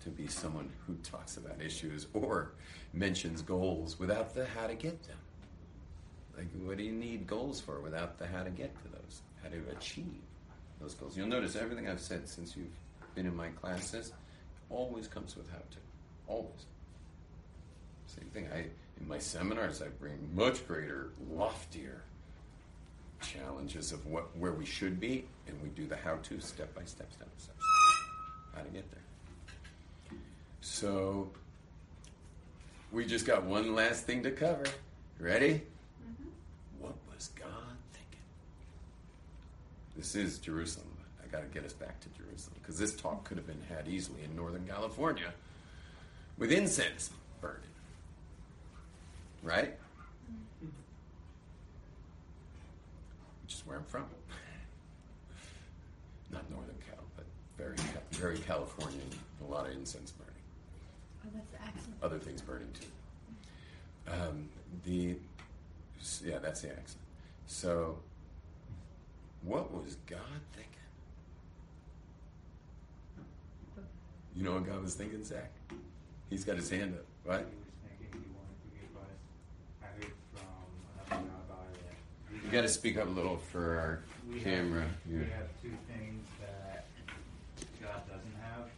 [0.00, 2.52] to be someone who talks about issues or
[2.92, 5.18] mentions goals without the how to get them.
[6.38, 9.48] Like, what do you need goals for without the how to get to those, how
[9.48, 10.22] to achieve
[10.80, 11.16] those goals?
[11.16, 12.66] You'll notice everything I've said since you've
[13.16, 14.12] been in my classes
[14.70, 15.78] always comes with how to.
[16.28, 16.66] Always.
[18.06, 18.48] Same thing.
[18.54, 18.66] I
[19.00, 22.02] in my seminars I bring much greater, loftier
[23.20, 26.84] challenges of what where we should be, and we do the how to step by
[26.84, 27.56] step, step by step,
[28.54, 30.18] how to get there.
[30.60, 31.30] So
[32.92, 34.64] we just got one last thing to cover.
[35.18, 35.62] Ready?
[37.18, 38.20] What was God thinking?
[39.96, 40.86] This is Jerusalem.
[41.20, 43.88] I got to get us back to Jerusalem because this talk could have been had
[43.88, 45.32] easily in Northern California
[46.38, 47.10] with incense
[47.40, 47.58] burning.
[49.42, 49.74] Right?
[53.42, 54.02] Which is where I'm from.
[56.30, 57.24] Not Northern Cal, but
[57.56, 57.74] very,
[58.12, 59.10] very Californian.
[59.44, 60.34] A lot of incense burning
[61.26, 61.96] Oh, that's the accent.
[62.00, 62.86] other things burning too.
[64.12, 64.48] Um,
[64.84, 65.16] the
[66.24, 67.00] yeah, that's the accent.
[67.50, 67.96] So,
[69.42, 70.20] what was God
[70.52, 70.68] thinking?
[74.36, 75.50] You know what God was thinking, Zach?
[76.28, 77.06] He's got his hand up.
[77.24, 77.38] What?
[77.38, 79.16] He was thinking he wanted to give us.
[79.82, 81.96] I heard from another rabbi that
[82.30, 84.82] we You got to speak up a little for our we camera.
[84.82, 84.90] Have.
[85.08, 86.84] We have two things that
[87.80, 88.68] God doesn't have,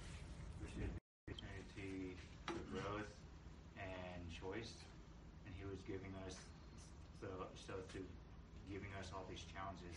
[0.63, 2.15] which is the opportunity
[2.47, 3.11] for growth
[3.77, 4.73] and choice.
[5.45, 6.37] And He was giving us
[7.21, 7.27] so
[7.67, 7.99] so to
[9.01, 9.97] us all these challenges.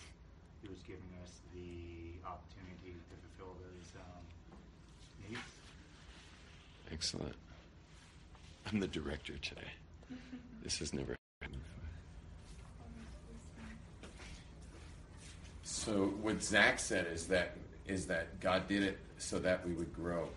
[0.61, 4.23] He was giving us the opportunity to fulfill those um,
[5.29, 5.41] needs.
[6.91, 7.35] Excellent.
[8.71, 9.71] I'm the director today.
[10.63, 11.89] This has never happened before.
[15.63, 19.93] So what Zach said is that is that God did it so that we would
[19.93, 20.29] grow.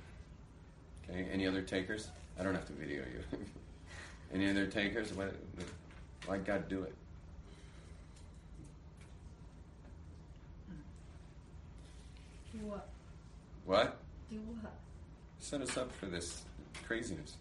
[1.09, 1.29] Okay.
[1.33, 2.09] Any other takers?
[2.41, 3.39] I don't have to video you.
[4.35, 5.13] Any other takers?
[5.13, 5.27] Why,
[6.27, 6.93] why God do it?
[12.59, 12.89] Do what?
[13.67, 13.99] What?
[14.31, 14.73] Do what?
[15.39, 16.43] Set us up for this
[16.87, 17.37] craziness.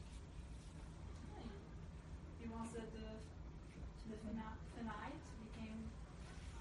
[2.41, 5.13] He wants the the finite
[5.53, 5.77] became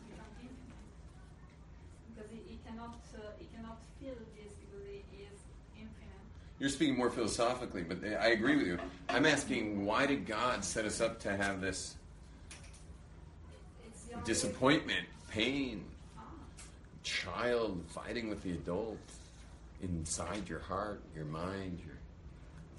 [0.09, 0.87] become infinite
[2.15, 5.39] because he, he cannot uh, he cannot feel this because he is
[5.75, 6.23] infinite.
[6.61, 8.79] You're speaking more philosophically, but I agree with you.
[9.09, 11.97] I'm asking why did God set us up to have this
[13.85, 15.85] It's the only disappointment, pain,
[17.05, 18.99] child fighting with the adult
[19.83, 21.95] inside your heart, your mind, your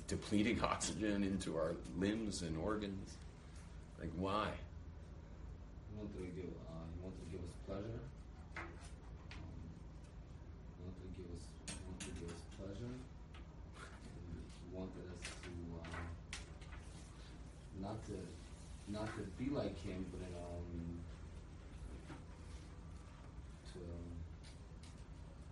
[0.08, 3.18] depleting oxygen into our limbs and organs.
[4.00, 4.50] Like why?
[5.90, 8.02] He wanted to give, uh, he wanted to give us pleasure.
[8.58, 8.64] Um,
[10.76, 11.46] he wanted to give us,
[11.86, 12.94] wanted to give us pleasure.
[13.78, 16.04] He wanted us to, um,
[17.82, 18.18] not to,
[18.92, 21.00] not to be like him, but um,
[23.74, 23.80] to.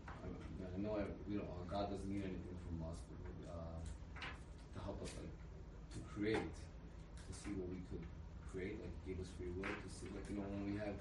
[0.08, 1.68] I, I know I, we don't.
[1.70, 3.78] God doesn't need anything from us, but uh,
[4.22, 5.34] to help us like
[5.94, 6.38] to create,
[7.28, 8.06] to see what we could
[8.52, 10.96] create, like give us free will to see, like you know when we have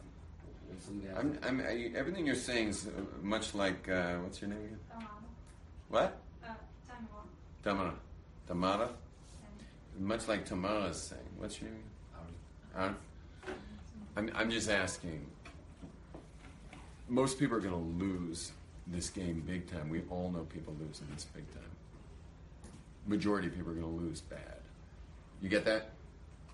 [0.68, 1.18] when somebody has.
[1.18, 2.90] I'm, I'm, I, everything you're saying is uh,
[3.22, 4.78] much like uh, what's your name again?
[4.96, 5.06] um,
[5.88, 6.18] What?
[6.42, 6.46] uh,
[6.88, 7.26] time one.
[7.62, 7.94] Tamara.
[8.46, 8.88] Tamara.
[9.98, 11.20] Much like Tamara's saying.
[11.36, 11.84] What's your name?
[12.74, 12.88] Ari.
[12.88, 13.52] Huh?
[14.16, 15.26] I'm, I'm just asking.
[17.08, 18.52] Most people are going to lose
[18.92, 19.88] this game big time.
[19.88, 21.62] We all know people losing this big time.
[23.06, 24.60] Majority of people are going to lose bad.
[25.40, 25.90] You get that?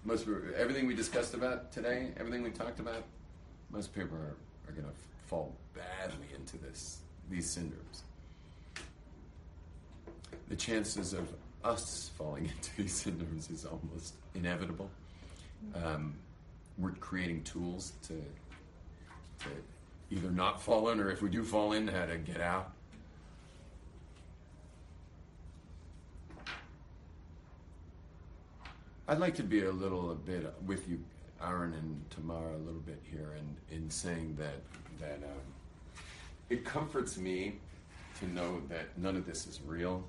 [0.05, 0.27] Most
[0.57, 3.05] everything we discussed about today, everything we talked about,
[3.71, 4.37] most people are,
[4.69, 4.95] are going to
[5.27, 8.03] fall badly into this these syndromes.
[10.49, 11.29] The chances of
[11.65, 14.91] us falling into these syndromes is almost inevitable.
[15.75, 16.15] Um,
[16.79, 19.49] we're creating tools to, to
[20.11, 22.73] either not fall in or if we do fall in, how to get out.
[29.07, 31.03] I'd like to be a little a bit with you,
[31.43, 34.61] Aaron and Tamara, a little bit here, in, in saying that
[35.01, 35.41] that um,
[36.51, 37.55] it comforts me
[38.19, 40.05] to know that none of this is real.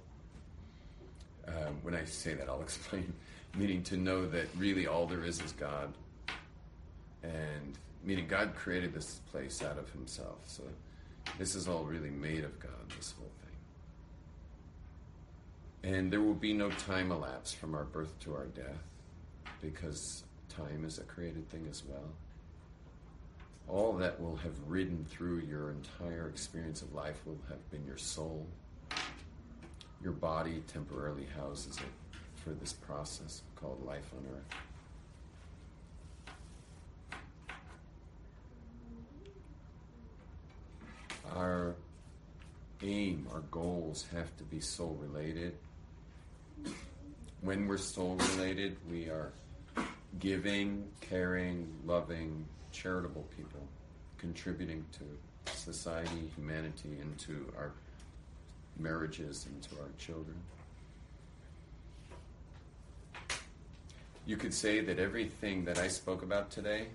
[1.47, 3.13] Um, when I say that, I'll explain.
[3.55, 5.91] Meaning to know that really all there is is God,
[7.23, 10.39] and meaning God created this place out of Himself.
[10.45, 10.63] So
[11.37, 13.31] this is all really made of God, this whole
[15.81, 15.91] thing.
[15.91, 18.83] And there will be no time elapsed from our birth to our death
[19.61, 22.09] because time is a created thing as well.
[23.67, 27.97] All that will have ridden through your entire experience of life will have been your
[27.97, 28.47] soul.
[30.01, 34.57] Your body temporarily houses it for this process called life on earth.
[41.39, 41.75] Our
[42.83, 45.53] aim, our goals have to be soul related.
[47.39, 49.31] When we're soul related, we are
[50.19, 53.61] giving, caring, loving, charitable people,
[54.17, 57.71] contributing to society, humanity, and to our
[58.77, 60.35] marriages and to our children.
[64.25, 66.87] You could say that everything that I spoke about today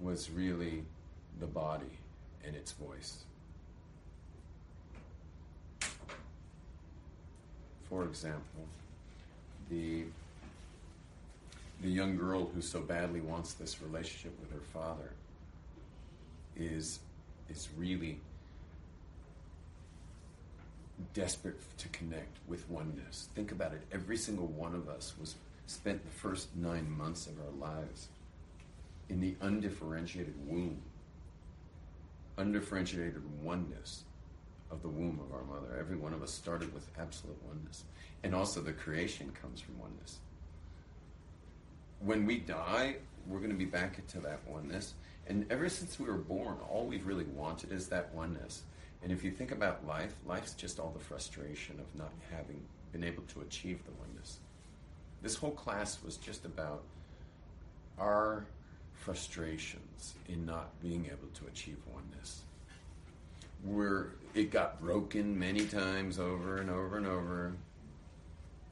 [0.00, 0.84] was really
[1.38, 1.98] the body
[2.46, 3.24] and its voice.
[7.88, 8.66] For example,
[9.70, 10.04] the
[11.80, 15.12] the young girl who so badly wants this relationship with her father
[16.56, 17.00] is
[17.48, 18.20] is really
[21.14, 23.28] desperate to connect with oneness.
[23.34, 23.82] Think about it.
[23.92, 25.36] Every single one of us was
[25.66, 28.08] spent the first nine months of our lives
[29.08, 30.82] in the undifferentiated womb,
[32.36, 34.04] undifferentiated oneness
[34.70, 35.76] of the womb of our mother.
[35.78, 37.84] Every one of us started with absolute oneness.
[38.22, 40.18] And also the creation comes from oneness.
[42.00, 42.96] When we die,
[43.26, 44.94] we're going to be back into that oneness.
[45.26, 48.62] And ever since we were born, all we've really wanted is that oneness.
[49.02, 52.60] And if you think about life, life's just all the frustration of not having
[52.92, 54.38] been able to achieve the oneness.
[55.22, 56.82] This whole class was just about
[57.98, 58.46] our
[58.94, 62.42] frustrations in not being able to achieve oneness.
[63.64, 67.52] Where it got broken many times over and over and over.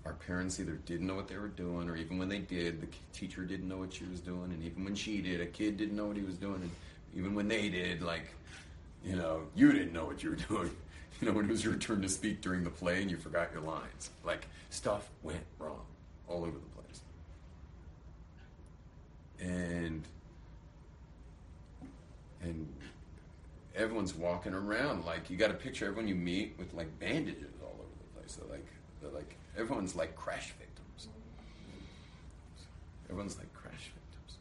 [0.05, 2.87] Our parents either didn't know what they were doing, or even when they did, the
[3.13, 5.97] teacher didn't know what she was doing, and even when she did, a kid didn't
[5.97, 6.71] know what he was doing, and
[7.17, 8.33] even when they did, like,
[9.05, 10.71] you know, you didn't know what you were doing.
[11.21, 13.51] You know, when it was your turn to speak during the play and you forgot
[13.53, 14.11] your lines.
[14.23, 15.87] Like, stuff went wrong
[16.29, 17.01] all over the place.
[19.41, 20.05] And
[22.43, 22.69] and
[23.77, 27.75] everyone's walking around like you got to picture everyone you meet with like bandages all
[27.75, 28.39] over the place.
[28.39, 28.67] So like
[29.01, 31.09] they're like everyone's like crash victims.
[33.09, 34.39] Everyone's like crash victims.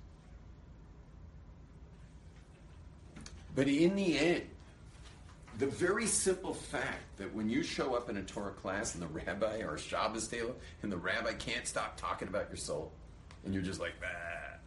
[3.55, 4.43] But in the end,
[5.57, 9.07] the very simple fact that when you show up in a Torah class and the
[9.07, 12.91] rabbi or a Shabbos table and the rabbi can't stop talking about your soul,
[13.45, 13.93] and you're just like,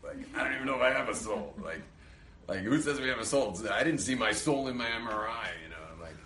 [0.03, 1.55] like I don't even know if I have a soul.
[1.63, 1.83] Like,
[2.49, 3.57] like who says we have a soul?
[3.71, 5.49] I didn't see my soul in my MRI.
[5.63, 6.17] You know, I'm like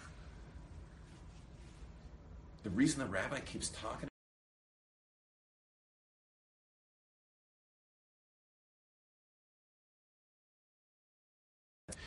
[2.63, 4.09] the reason the rabbi keeps talking.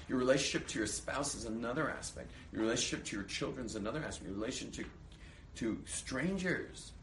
[0.07, 2.31] Your relationship to your spouse is another aspect.
[2.53, 4.29] Your relationship to your children is another aspect.
[4.29, 4.85] Your relationship
[5.55, 6.93] to strangers.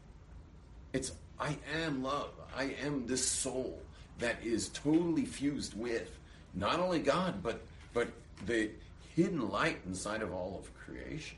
[0.93, 2.31] It's I am love.
[2.55, 3.79] I am this soul
[4.19, 6.17] that is totally fused with
[6.53, 7.61] not only God, but
[7.93, 8.09] but
[8.45, 8.69] the
[9.15, 11.37] hidden light inside of all of creation.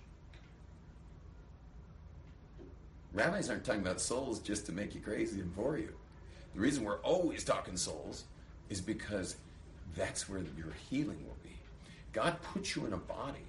[3.14, 5.94] Rabbis aren't talking about souls just to make you crazy and bore you.
[6.54, 8.26] The reason we're always talking souls
[8.70, 9.38] is because
[9.96, 11.56] that's where your healing will be.
[12.12, 13.40] God puts you in a body.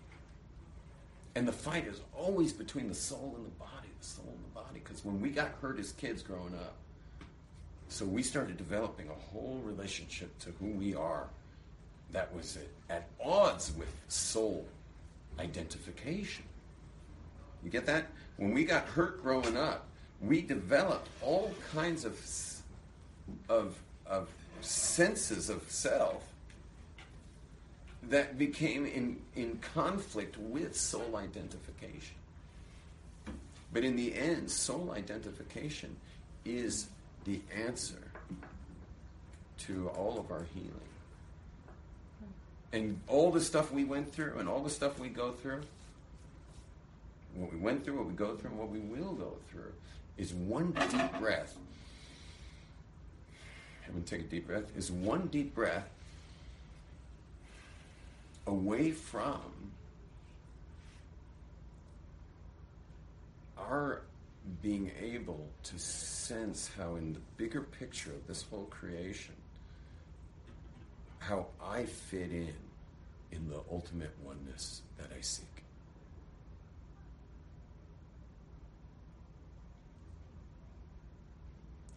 [1.35, 4.61] And the fight is always between the soul and the body, the soul and the
[4.61, 4.81] body.
[4.83, 6.75] Because when we got hurt as kids growing up,
[7.89, 11.29] so we started developing a whole relationship to who we are
[12.13, 14.67] that was at, odds with soul
[15.39, 16.45] identification.
[17.65, 18.07] You get that?
[18.37, 19.87] When we got hurt growing up,
[20.21, 22.19] we developed all kinds of
[23.49, 23.77] of
[24.07, 24.29] of
[24.61, 26.23] senses of self
[28.09, 32.17] that became in, in conflict with soul identification.
[33.73, 35.97] But in the end, soul identification
[36.45, 36.87] is
[37.25, 38.03] the answer
[39.59, 40.73] to all of our healing.
[42.77, 45.63] And all the stuff we went through and all the stuff we go through,
[47.35, 49.73] what we went through, what we go through, and what we will go through,
[50.19, 51.57] is one deep breath.
[53.85, 54.65] Everyone take a deep breath.
[54.77, 55.89] Is one deep breath
[58.47, 59.41] away from
[63.59, 64.03] our
[64.63, 69.35] being able to sense how, in the bigger picture of this whole creation,
[71.21, 72.53] how I fit in
[73.33, 75.47] in the ultimate oneness that I seek.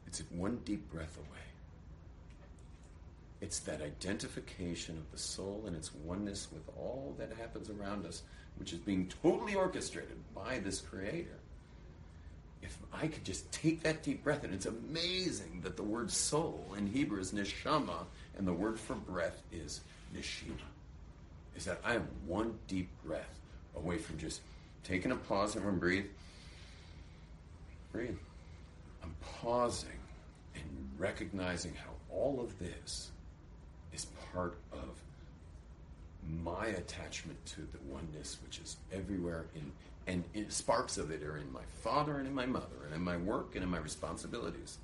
[0.08, 1.40] It's one deep breath away.
[3.42, 8.24] It's that identification of the soul and its oneness with all that happens around us,
[8.58, 11.38] which is being totally orchestrated by this creator.
[12.62, 16.66] If I could just take that deep breath, and it's amazing that the word soul
[16.78, 18.06] in Hebrew is neshama,
[18.38, 19.82] and the word for breath is
[20.14, 20.58] neshima.
[21.60, 23.38] Is that I am one deep breath
[23.76, 24.40] away from just
[24.86, 25.58] taking a pause.
[25.58, 26.06] Everyone breathe.
[27.92, 28.16] Breathe.
[29.04, 30.00] I'm pausing
[30.56, 30.64] and
[30.98, 33.12] recognizing how all of this
[33.92, 35.02] is part of
[36.42, 39.70] my attachment to the oneness which is everywhere in
[40.08, 43.02] and in, sparks of it are in my father and in my mother and in
[43.02, 44.78] my work and in my responsibilities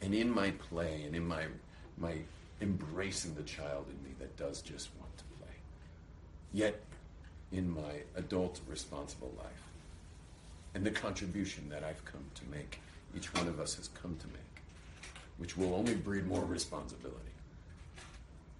[0.00, 1.44] and in my play and in my
[1.98, 2.14] my
[2.62, 5.54] embracing the child in me that does just want to play
[6.52, 6.80] yet
[7.50, 9.68] in my adult responsible life
[10.74, 12.80] and the contribution that I've come to make
[13.14, 14.52] each one of us has come to make
[15.42, 17.18] which will only breed more responsibility.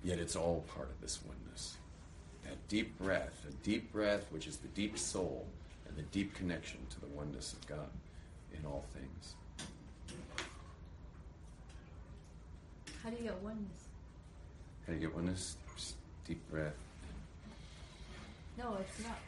[0.02, 1.76] Yet it's all part of this oneness.
[2.42, 5.46] That deep breath, a deep breath, which is the deep soul
[5.86, 7.88] and the deep connection to the oneness of God
[8.52, 9.34] in all things.
[13.04, 13.81] How do you get oneness?
[14.88, 15.56] You get oneness?
[15.74, 16.74] Just deep breath.
[18.58, 19.18] No, it's not.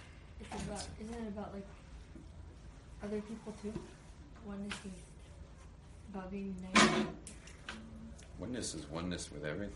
[0.41, 0.87] It's about.
[1.01, 1.67] Isn't it about like
[3.03, 3.73] other people too?
[4.47, 4.93] Oneness is
[6.13, 7.07] about being united.
[8.39, 9.75] Oneness is oneness with everything.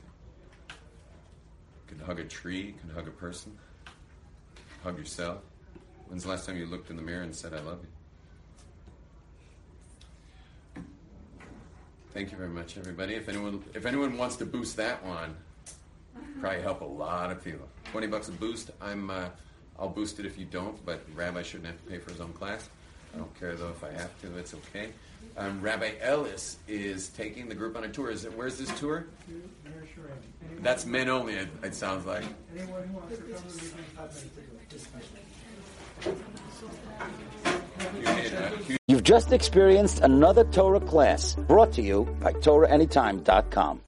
[0.68, 3.56] You can hug a tree, you can hug a person,
[4.82, 5.38] hug yourself.
[6.08, 7.88] When's the last time you looked in the mirror and said, I love you?
[12.12, 13.14] Thank you very much, everybody.
[13.14, 15.34] If anyone if anyone wants to boost that one,
[16.40, 17.68] probably help a lot of people.
[17.90, 18.70] Twenty bucks a boost.
[18.80, 19.28] I'm uh,
[19.78, 22.32] I'll boost it if you don't, but Rabbi shouldn't have to pay for his own
[22.32, 22.68] class.
[23.14, 24.36] I don't care though if I have to.
[24.36, 24.90] It's okay.
[25.36, 28.10] Um, Rabbi Ellis is taking the group on a tour.
[28.10, 29.06] Is it, where's this tour?
[30.60, 31.34] That's men only.
[31.34, 32.24] It, it sounds like.
[32.56, 33.42] Anyone who wants to come
[38.88, 43.76] You've just experienced another Torah class brought to you by TorahAnytime.com.